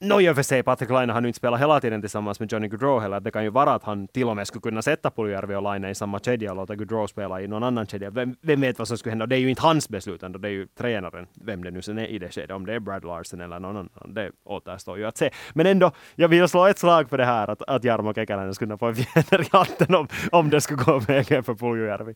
Nå 0.05 0.21
i 0.21 0.31
och 0.31 0.37
för 0.37 0.43
sig, 0.43 0.63
Patrik 0.63 0.91
Laine 0.91 1.13
har 1.13 1.21
nu 1.21 1.29
inte 1.29 1.37
spelat 1.37 1.61
hela 1.61 1.81
tiden 1.81 2.01
tillsammans 2.01 2.41
med 2.41 2.53
Johnny 2.53 2.69
Gaudreau 2.69 3.01
heller. 3.01 3.21
Det 3.21 3.31
kan 3.31 3.45
ju 3.45 3.51
vara 3.51 3.73
att 3.73 3.85
han 3.85 4.09
till 4.09 4.29
och 4.29 4.37
med 4.37 4.47
skulle 4.47 4.63
kunna 4.63 4.83
sätta 4.83 5.11
Puljujärvi 5.11 5.55
och 5.55 5.63
Laine 5.63 5.91
i 5.91 5.95
samma 5.95 6.19
kedja 6.19 6.51
och 6.51 6.57
låta 6.57 6.75
Gaudreau 6.75 7.09
spela 7.09 7.41
i 7.41 7.49
någon 7.49 7.63
annan 7.63 7.87
kedja. 7.87 8.11
Vem, 8.11 8.37
vem 8.41 8.61
vet 8.61 8.79
vad 8.79 8.89
som 8.89 8.99
skulle 8.99 9.11
hända? 9.11 9.23
Och 9.23 9.29
det 9.29 9.37
är 9.37 9.41
ju 9.41 9.51
inte 9.51 9.63
hans 9.63 9.89
beslut 9.89 10.23
ändå, 10.23 10.39
det 10.39 10.49
är 10.49 10.53
ju 10.53 10.67
tränaren, 10.67 11.27
vem 11.35 11.65
det 11.65 11.71
nu 11.71 11.83
sen 11.83 11.99
är 11.99 12.07
i 12.07 12.19
det 12.19 12.31
skedet. 12.31 12.51
Om 12.51 12.67
det 12.67 12.75
är 12.75 12.81
Brad 12.81 13.05
Larsen 13.05 13.41
eller 13.41 13.59
någon 13.59 13.77
annan, 13.77 14.15
det 14.15 14.31
återstår 14.45 14.99
ju 14.99 15.05
att 15.05 15.17
se. 15.17 15.31
Men 15.55 15.67
ändå, 15.67 15.91
jag 16.15 16.29
vill 16.29 16.49
slå 16.49 16.67
ett 16.67 16.79
slag 16.79 17.09
för 17.09 17.19
det 17.19 17.25
här 17.25 17.51
att, 17.51 17.63
att 17.63 17.85
Jarmo 17.85 18.15
Kekäläinen 18.15 18.55
skulle 18.55 18.69
kunna 18.69 18.79
få 18.79 18.87
en 18.87 18.95
fjäder 18.95 19.43
i 19.43 19.49
hatten 19.51 19.95
om, 19.95 20.09
om 20.33 20.51
det 20.51 20.61
skulle 20.61 20.83
gå 20.83 20.99
vägen 20.99 21.43
för 21.43 21.55
Puljujärvi. 21.55 22.15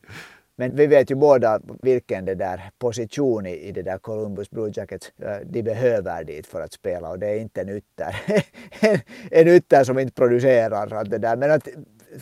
Men 0.58 0.76
vi 0.76 0.86
vet 0.86 1.10
ju 1.10 1.14
båda 1.14 1.60
vilken 1.82 2.24
det 2.24 2.34
där 2.34 2.70
position 2.78 3.46
i, 3.46 3.54
i 3.54 3.72
det 3.72 3.82
där 3.82 3.98
Columbus 3.98 4.50
Blue 4.50 4.70
Jackets 4.74 5.12
äh, 5.18 5.36
de 5.46 5.62
behöver 5.62 6.24
dit 6.24 6.46
för 6.46 6.60
att 6.60 6.72
spela 6.72 7.10
och 7.10 7.18
det 7.18 7.26
är 7.26 7.38
inte 7.38 7.64
nu 7.64 7.75
ytter. 7.76 8.16
en, 9.30 9.48
ytter 9.48 9.84
som 9.84 9.98
inte 9.98 10.12
producerar 10.12 10.94
att 10.96 11.10
det 11.10 11.18
där. 11.18 11.36
Men 11.36 11.50
att, 11.50 11.68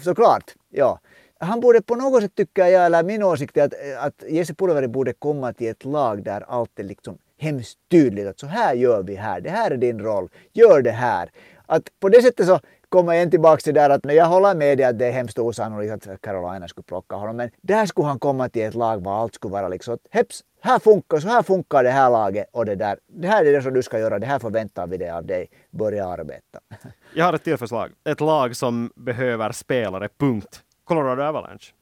såklart, 0.02 0.54
ja. 0.70 1.00
Han 1.38 1.60
borde 1.60 1.82
på 1.82 1.94
något 1.94 2.22
sätt 2.22 2.34
tycker 2.34 2.66
jag, 2.66 2.86
eller 2.86 3.02
min 3.02 3.22
åsikt 3.22 3.56
är 3.56 3.62
att, 3.62 3.74
att 3.98 4.24
Jesse 4.28 4.54
Pulveri 4.54 4.88
borde 4.88 5.12
komma 5.12 5.52
till 5.52 5.68
ett 5.68 5.84
lag 5.84 6.24
där 6.24 6.44
allt 6.48 6.78
är 6.78 6.84
liksom 6.84 7.18
hemskt 7.38 7.78
tydligt 7.90 8.26
att 8.26 8.40
så 8.40 8.46
här 8.46 8.74
gör 8.74 9.02
vi 9.02 9.14
här, 9.14 9.40
det 9.40 9.50
här 9.50 9.70
är 9.70 9.76
din 9.76 10.00
roll, 10.00 10.28
gör 10.52 10.82
det 10.82 10.90
här. 10.90 11.30
Att 11.66 11.90
på 12.00 12.08
det 12.08 12.22
sättet 12.22 12.46
så 12.46 12.60
kommer 12.94 13.12
jag 13.12 13.18
igen 13.18 13.30
tillbaka 13.30 13.60
till 13.60 13.74
där 13.74 13.90
att 13.90 14.12
jag 14.12 14.26
håller 14.26 14.54
med 14.54 14.78
dig 14.78 14.86
att 14.86 14.98
det 14.98 15.06
är 15.06 15.12
hemskt 15.12 15.38
osannolikt 15.38 16.06
att 16.06 16.20
Carolina 16.20 16.68
skulle 16.68 16.84
plocka 16.84 17.16
honom. 17.16 17.36
Men 17.36 17.50
där 17.62 17.86
skulle 17.86 18.06
han 18.06 18.18
komma 18.18 18.48
till 18.48 18.62
ett 18.62 18.74
lag 18.74 19.04
var 19.04 19.20
allt 19.20 19.34
skulle 19.34 19.52
vara 19.52 19.68
liksom 19.68 19.94
att 19.94 20.00
heps, 20.10 20.40
här 20.60 20.78
funkar, 20.78 21.18
så 21.18 21.28
här 21.28 21.42
funkar 21.42 21.84
det 21.84 21.90
här 21.90 22.10
laget 22.10 22.46
och 22.52 22.66
det 22.66 22.74
där. 22.74 22.98
Det 23.06 23.28
här 23.28 23.44
är 23.44 23.52
det 23.52 23.62
som 23.62 23.74
du 23.74 23.82
ska 23.82 23.98
göra, 23.98 24.18
det 24.18 24.26
här 24.26 24.38
förväntar 24.38 24.86
vi 24.86 24.96
dig 24.96 25.10
av 25.10 25.26
dig. 25.26 25.46
Börja 25.70 26.06
arbeta. 26.06 26.58
Jag 27.14 27.24
har 27.24 27.32
ett 27.32 27.44
till 27.44 27.56
förslag. 27.56 27.90
Ett 28.04 28.20
lag 28.20 28.56
som 28.56 28.90
behöver 28.96 29.52
spelare, 29.52 30.08
punkt. 30.18 30.62
Colorado 30.84 31.22
Avalanche. 31.22 31.72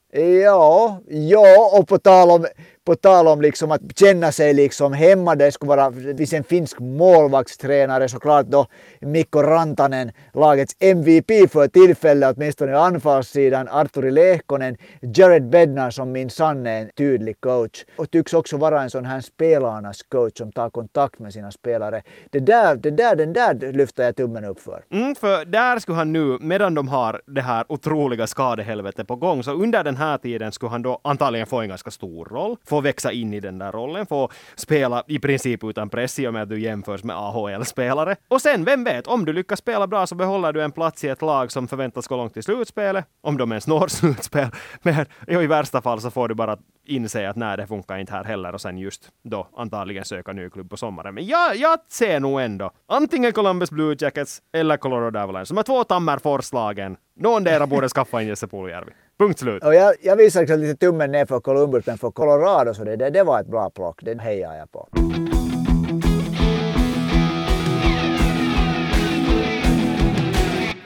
Ja, 0.42 1.00
ja, 1.08 1.78
och 1.78 1.88
på 1.88 1.98
tal 1.98 2.30
om, 2.30 2.46
på 2.84 2.96
tal 2.96 3.28
om 3.28 3.40
liksom 3.42 3.70
att 3.70 3.80
känna 3.98 4.32
sig 4.32 4.54
liksom 4.54 4.92
hemma, 4.92 5.34
det 5.34 5.52
skulle 5.52 5.68
vara, 5.68 5.90
det 5.90 6.16
finns 6.16 6.32
en 6.32 6.44
finsk 6.44 6.80
målvaktstränare 6.80 8.08
såklart 8.08 8.46
då, 8.46 8.66
Mikko 9.00 9.42
Rantanen, 9.42 10.12
lagets 10.34 10.76
MVP 10.80 11.50
för 11.50 11.68
tillfället, 11.68 12.36
åtminstone 12.36 12.72
i 12.72 12.74
anfallssidan, 12.74 13.68
Arturi 13.68 14.10
Lehkonen, 14.10 14.76
Jared 15.00 15.48
Bednar 15.48 15.90
som 15.90 16.12
min 16.12 16.30
sanne 16.30 16.70
är 16.70 16.80
en 16.82 16.90
tydlig 16.96 17.40
coach 17.40 17.84
och 17.96 18.10
tycks 18.10 18.34
också 18.34 18.56
vara 18.56 18.82
en 18.82 18.90
sån 18.90 19.04
här 19.04 19.20
spelarnas 19.20 20.02
coach 20.02 20.38
som 20.38 20.52
tar 20.52 20.70
kontakt 20.70 21.18
med 21.18 21.32
sina 21.32 21.50
spelare. 21.50 22.02
Det 22.30 22.40
där, 22.40 22.76
det 22.76 22.90
där, 22.90 23.16
den 23.16 23.32
där 23.32 23.72
lyfter 23.72 24.04
jag 24.04 24.16
tummen 24.16 24.44
upp 24.44 24.60
för. 24.60 24.84
Mm, 24.90 25.14
för 25.14 25.44
där 25.44 25.78
skulle 25.78 25.98
han 25.98 26.12
nu, 26.12 26.38
medan 26.40 26.74
de 26.74 26.88
har 26.88 27.22
det 27.26 27.40
här 27.40 27.64
otroliga 27.68 28.26
skadehelvetet 28.26 29.06
på 29.06 29.16
gång, 29.16 29.42
så 29.42 29.52
under 29.52 29.84
den 29.84 29.96
här 29.96 30.18
tiden 30.18 30.52
skulle 30.52 30.70
han 30.70 30.82
då 30.82 31.00
antagligen 31.04 31.46
få 31.46 31.60
en 31.60 31.68
ganska 31.68 31.90
stor 31.90 32.24
roll, 32.24 32.56
få 32.72 32.80
växa 32.80 33.12
in 33.12 33.34
i 33.34 33.40
den 33.40 33.58
där 33.58 33.72
rollen, 33.72 34.06
få 34.06 34.30
spela 34.54 35.04
i 35.06 35.18
princip 35.18 35.64
utan 35.64 35.88
press 35.88 36.18
i 36.18 36.26
och 36.26 36.32
med 36.32 36.42
att 36.42 36.48
du 36.48 36.60
jämförs 36.60 37.04
med 37.04 37.16
AHL-spelare. 37.16 38.16
Och 38.28 38.42
sen, 38.42 38.64
vem 38.64 38.84
vet, 38.84 39.06
om 39.06 39.24
du 39.24 39.32
lyckas 39.32 39.58
spela 39.58 39.86
bra 39.86 40.06
så 40.06 40.14
behåller 40.14 40.52
du 40.52 40.62
en 40.62 40.72
plats 40.72 41.04
i 41.04 41.08
ett 41.08 41.22
lag 41.22 41.52
som 41.52 41.68
förväntas 41.68 42.06
gå 42.06 42.16
långt 42.16 42.36
i 42.36 42.42
slutspelet, 42.42 43.04
om 43.20 43.36
de 43.36 43.52
ens 43.52 43.66
når 43.66 43.86
slutspel. 43.88 44.48
Men 44.82 45.06
i 45.28 45.46
värsta 45.46 45.82
fall 45.82 46.00
så 46.00 46.10
får 46.10 46.28
du 46.28 46.34
bara 46.34 46.58
inse 46.94 47.28
att 47.28 47.36
nej, 47.36 47.56
det 47.56 47.66
funkar 47.66 47.98
inte 47.98 48.12
här 48.12 48.24
heller 48.24 48.52
och 48.52 48.60
sen 48.60 48.78
just 48.78 49.08
då 49.22 49.48
antagligen 49.56 50.04
söka 50.04 50.32
ny 50.32 50.50
klubb 50.50 50.70
på 50.70 50.76
sommaren. 50.76 51.14
Men 51.14 51.26
jag, 51.26 51.56
jag 51.56 51.78
ser 51.88 52.20
nog 52.20 52.40
ändå 52.40 52.70
antingen 52.88 53.32
Columbus 53.32 53.70
Blue 53.70 53.96
Jackets 53.98 54.42
eller 54.52 54.76
Colorado 54.76 55.18
Avalanche. 55.18 55.46
som 55.46 55.58
är 55.58 55.62
två 55.62 55.84
Tammerforslagen. 55.84 56.96
Någondera 57.16 57.66
borde 57.66 57.88
skaffa 57.88 58.22
in 58.22 58.28
Jesse 58.28 58.46
Puljärvi. 58.46 58.92
Punkt 59.18 59.38
slut. 59.38 59.64
Och 59.64 59.74
jag, 59.74 59.94
jag 60.02 60.16
visar 60.16 60.40
liksom 60.40 60.60
lite 60.60 60.86
tummen 60.86 61.12
ner 61.12 61.26
för 61.26 61.40
Columbus, 61.40 61.86
men 61.86 61.98
för 61.98 62.10
Colorado 62.10 62.74
så 62.74 62.84
det, 62.84 62.96
det, 62.96 63.10
det 63.10 63.22
var 63.22 63.40
ett 63.40 63.46
bra 63.46 63.70
plock. 63.70 64.02
Den 64.02 64.18
hejar 64.18 64.54
jag 64.54 64.72
på. 64.72 64.88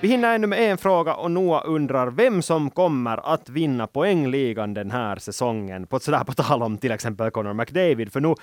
Vi 0.06 0.10
hinner 0.10 0.34
ännu 0.34 0.46
med 0.46 0.70
en 0.70 0.78
fråga 0.78 1.14
och 1.14 1.30
Noah 1.30 1.62
undrar 1.66 2.10
vem 2.10 2.42
som 2.42 2.70
kommer 2.70 3.32
att 3.34 3.48
vinna 3.48 3.86
poängligan 3.86 4.74
den 4.74 4.90
här 4.90 5.16
säsongen. 5.16 5.86
På, 5.86 6.00
sådär 6.00 6.24
på 6.24 6.32
tal 6.32 6.62
om 6.62 6.78
till 6.78 6.90
exempel 6.90 7.30
Connor 7.30 7.52
McDavid. 7.52 8.12
För 8.12 8.20
nu 8.20 8.34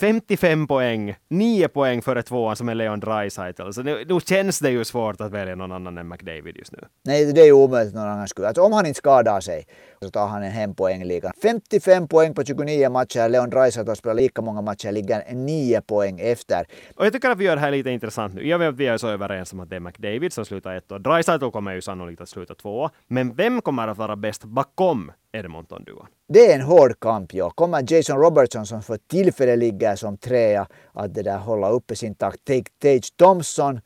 55 0.00 0.66
poäng, 0.66 1.14
9 1.30 1.68
poäng 1.68 2.02
före 2.02 2.22
tvåan 2.22 2.56
som 2.56 2.68
är 2.68 2.74
Leon 2.74 3.00
Draisaitl. 3.00 3.70
Så 3.70 3.82
nu, 3.82 4.04
nu 4.08 4.20
känns 4.20 4.58
det 4.58 4.70
ju 4.70 4.84
svårt 4.84 5.20
att 5.20 5.32
välja 5.32 5.54
någon 5.54 5.72
annan 5.72 5.98
än 5.98 6.08
McDavid 6.08 6.56
just 6.56 6.72
nu. 6.72 6.78
Nej, 7.04 7.32
det 7.32 7.40
är 7.40 7.44
ju 7.44 7.52
omöjligt 7.52 7.94
någon 7.94 8.08
annan 8.08 8.28
skulle. 8.28 8.48
Alltså, 8.48 8.62
om 8.62 8.72
han 8.72 8.86
inte 8.86 8.98
skadar 8.98 9.40
sig 9.40 9.66
så 10.02 10.10
tar 10.10 10.26
han 10.26 10.42
en 10.42 10.50
hem 10.50 10.74
poängliga. 10.74 11.32
55 11.42 12.08
poäng 12.08 12.34
på 12.34 12.44
29 12.44 12.90
matcher. 12.90 13.28
Leon 13.28 13.50
Draisaitl 13.50 13.92
spelar 13.92 14.14
lika 14.14 14.42
många 14.42 14.62
matcher, 14.62 14.92
ligger 14.92 15.34
9 15.34 15.80
poäng 15.80 16.20
efter. 16.20 16.66
Och 16.96 17.06
jag 17.06 17.12
tycker 17.12 17.30
att 17.30 17.38
vi 17.38 17.44
gör 17.44 17.56
det 17.56 17.62
här 17.62 17.70
lite 17.70 17.90
intressant 17.90 18.34
nu. 18.34 18.48
Jag 18.48 18.58
vet 18.58 18.68
att 18.68 18.76
vi 18.76 18.86
är 18.86 18.98
så 18.98 19.08
överens 19.08 19.52
om 19.52 19.60
att 19.60 19.70
det 19.70 19.76
är 19.76 19.80
McDavid 19.80 20.32
som 20.32 20.44
slutar 20.44 20.74
ett 20.74 20.92
och 20.92 21.00
Draisaitl 21.12 21.50
kommer 21.50 21.74
ju 21.74 21.80
sannolikt 21.80 22.20
att 22.20 22.28
sluta 22.28 22.54
tvåa. 22.54 22.90
Men 23.06 23.34
vem 23.34 23.62
kommer 23.62 23.88
att 23.88 23.98
vara 23.98 24.16
bäst 24.16 24.44
bakom 24.44 25.12
Edmonton-duon? 25.32 26.06
Det 26.28 26.52
är 26.52 26.54
en 26.54 26.60
hård 26.60 27.00
kamp, 27.00 27.34
ja. 27.34 27.50
Kommer 27.50 27.92
Jason 27.92 28.18
Robertson 28.18 28.66
som 28.66 28.82
för 28.82 28.96
tillfället 28.96 29.58
ligger 29.58 29.96
som 29.96 30.18
trea 30.18 30.66
att 30.92 31.14
det 31.14 31.22
där 31.22 31.38
hålla 31.38 31.68
uppe 31.70 31.96
sin 31.96 32.14
takt. 32.14 32.44
Take 32.44 32.70
Tage 32.82 33.16
Thompson. 33.16 33.80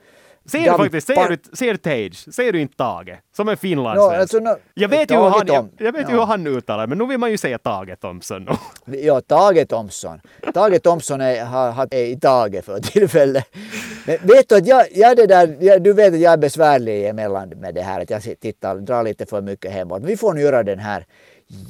Ser 0.49 0.71
du 0.71 0.77
faktiskt, 0.77 1.07
ser 1.07 1.29
du, 1.29 1.57
ser 1.57 1.77
Tage? 1.77 2.35
Ser 2.35 2.53
du 2.53 2.61
inte 2.61 2.77
Tage? 2.77 3.21
Som 3.37 3.49
är 3.49 3.57
finlandssvensk. 3.57 4.17
No, 4.17 4.21
alltså, 4.21 4.39
no, 4.39 4.57
jag 4.75 4.89
vet 4.89 5.11
ju 5.11 5.15
hur 5.15 5.23
han, 5.23 5.47
jag, 5.47 5.69
jag 5.79 5.93
vet 5.93 6.09
ja. 6.09 6.15
hur 6.15 6.25
han 6.25 6.47
uttalar 6.47 6.87
men 6.87 6.99
nu 6.99 7.07
vill 7.07 7.19
man 7.19 7.31
ju 7.31 7.39
säga 7.39 7.59
Tage 7.59 8.01
Thompson. 8.01 8.49
Ja, 8.87 9.21
Tage 9.21 9.69
Thompson. 9.69 10.21
Tage 10.55 10.83
Thompson 10.83 11.21
är, 11.21 11.45
har, 11.45 11.71
har, 11.71 11.89
är 11.91 12.05
i 12.05 12.21
Tage 12.21 12.65
för 12.65 12.81
tillfället. 12.81 13.45
Men 14.07 14.17
vet 14.23 14.49
du 14.49 14.57
att 14.57 14.67
jag, 14.67 14.87
jag 14.93 15.17
det 15.17 15.27
där, 15.27 15.57
jag, 15.61 15.83
du 15.83 15.93
vet 15.93 16.15
att 16.15 16.21
jag 16.21 16.33
är 16.33 16.37
besvärlig 16.37 17.09
emellan 17.09 17.49
med 17.49 17.75
det 17.75 17.83
här 17.83 18.01
att 18.01 18.11
jag 18.11 18.23
tittar, 18.41 18.77
drar 18.77 19.03
lite 19.03 19.27
för 19.27 19.43
mycket 19.43 19.73
hemåt. 19.73 20.01
Men 20.01 20.09
vi 20.09 20.17
får 20.17 20.35
nu 20.35 20.41
göra 20.41 20.63
den 20.63 20.79
här. 20.79 21.07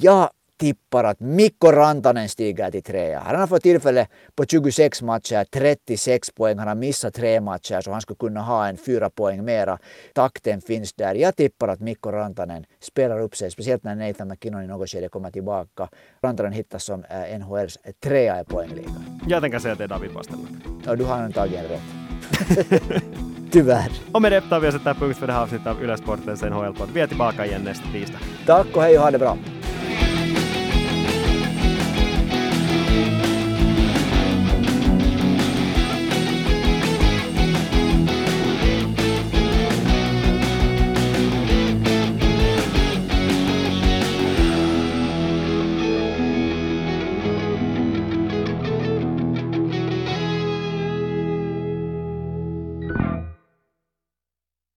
Jag 0.00 0.30
tippar 0.56 1.04
att 1.04 1.20
Mikko 1.20 1.72
Rantanen 1.72 2.28
stiger 2.28 2.70
till 2.70 2.82
trea. 2.82 3.20
Han 3.20 3.40
har 3.40 3.46
fått 3.46 3.62
tillfälle 3.62 4.06
på 4.34 4.44
26 4.44 5.02
matcher, 5.02 5.44
36 5.50 6.30
poäng. 6.30 6.58
Han 6.58 6.68
har 6.68 6.74
missat 6.74 7.14
tre 7.14 7.40
matcher 7.40 7.80
så 7.80 7.92
han 7.92 8.00
skulle 8.00 8.16
kunna 8.16 8.42
ha 8.42 8.68
en 8.68 8.76
fyra 8.76 9.10
poäng 9.10 9.44
mera. 9.44 9.78
Takten 10.14 10.60
finns 10.60 10.92
där. 10.92 11.14
Jag 11.14 11.36
tippar 11.36 11.68
att 11.68 11.80
Mikko 11.80 12.12
Rantanen 12.12 12.64
spelar 12.80 13.20
upp 13.20 13.36
sig, 13.36 13.50
speciellt 13.50 13.84
när 13.84 13.94
Nathan 13.94 14.28
McKinnon 14.28 14.64
i 14.64 14.66
något 14.66 14.90
skede 14.90 15.08
kommer 15.08 15.30
tillbaka. 15.30 15.88
Rantanen 16.22 16.52
hittas 16.52 16.84
som 16.84 17.04
eh, 17.04 17.38
NHLs 17.38 17.78
trea 18.04 18.40
i 18.40 18.44
poängligan. 18.44 19.20
Jag 19.28 19.42
tänker 19.42 19.58
säga 19.58 19.72
att 19.72 19.78
det 19.78 19.84
är 19.84 19.88
David 19.88 20.14
Pasternak. 20.14 20.50
Och 20.88 20.98
du 20.98 21.04
har 21.04 21.16
antagligen 21.16 21.64
rätt. 21.64 21.82
Tyvärr. 23.50 23.90
Och 24.12 24.22
med 24.22 24.32
det 24.32 24.40
tar 24.40 24.60
vi 24.60 24.68
och 24.68 24.72
sätter 24.72 24.94
punkt 24.94 25.18
för 25.18 25.26
det 25.26 25.32
här 25.32 25.42
avsnittet 25.42 25.66
av 25.66 25.82
Yle 25.82 25.96
Sportens 25.96 26.42
NHL-podd. 26.42 26.88
Vi 26.94 27.00
är 27.00 27.06
tillbaka 27.06 27.46
igen 27.46 27.62
nästa 27.64 27.88
tisdag. 27.92 28.18
Tack 28.46 28.76
och 28.76 28.82
hej 28.82 28.96
och 28.96 29.04
ha 29.04 29.10
det 29.10 29.18
bra. 29.18 29.38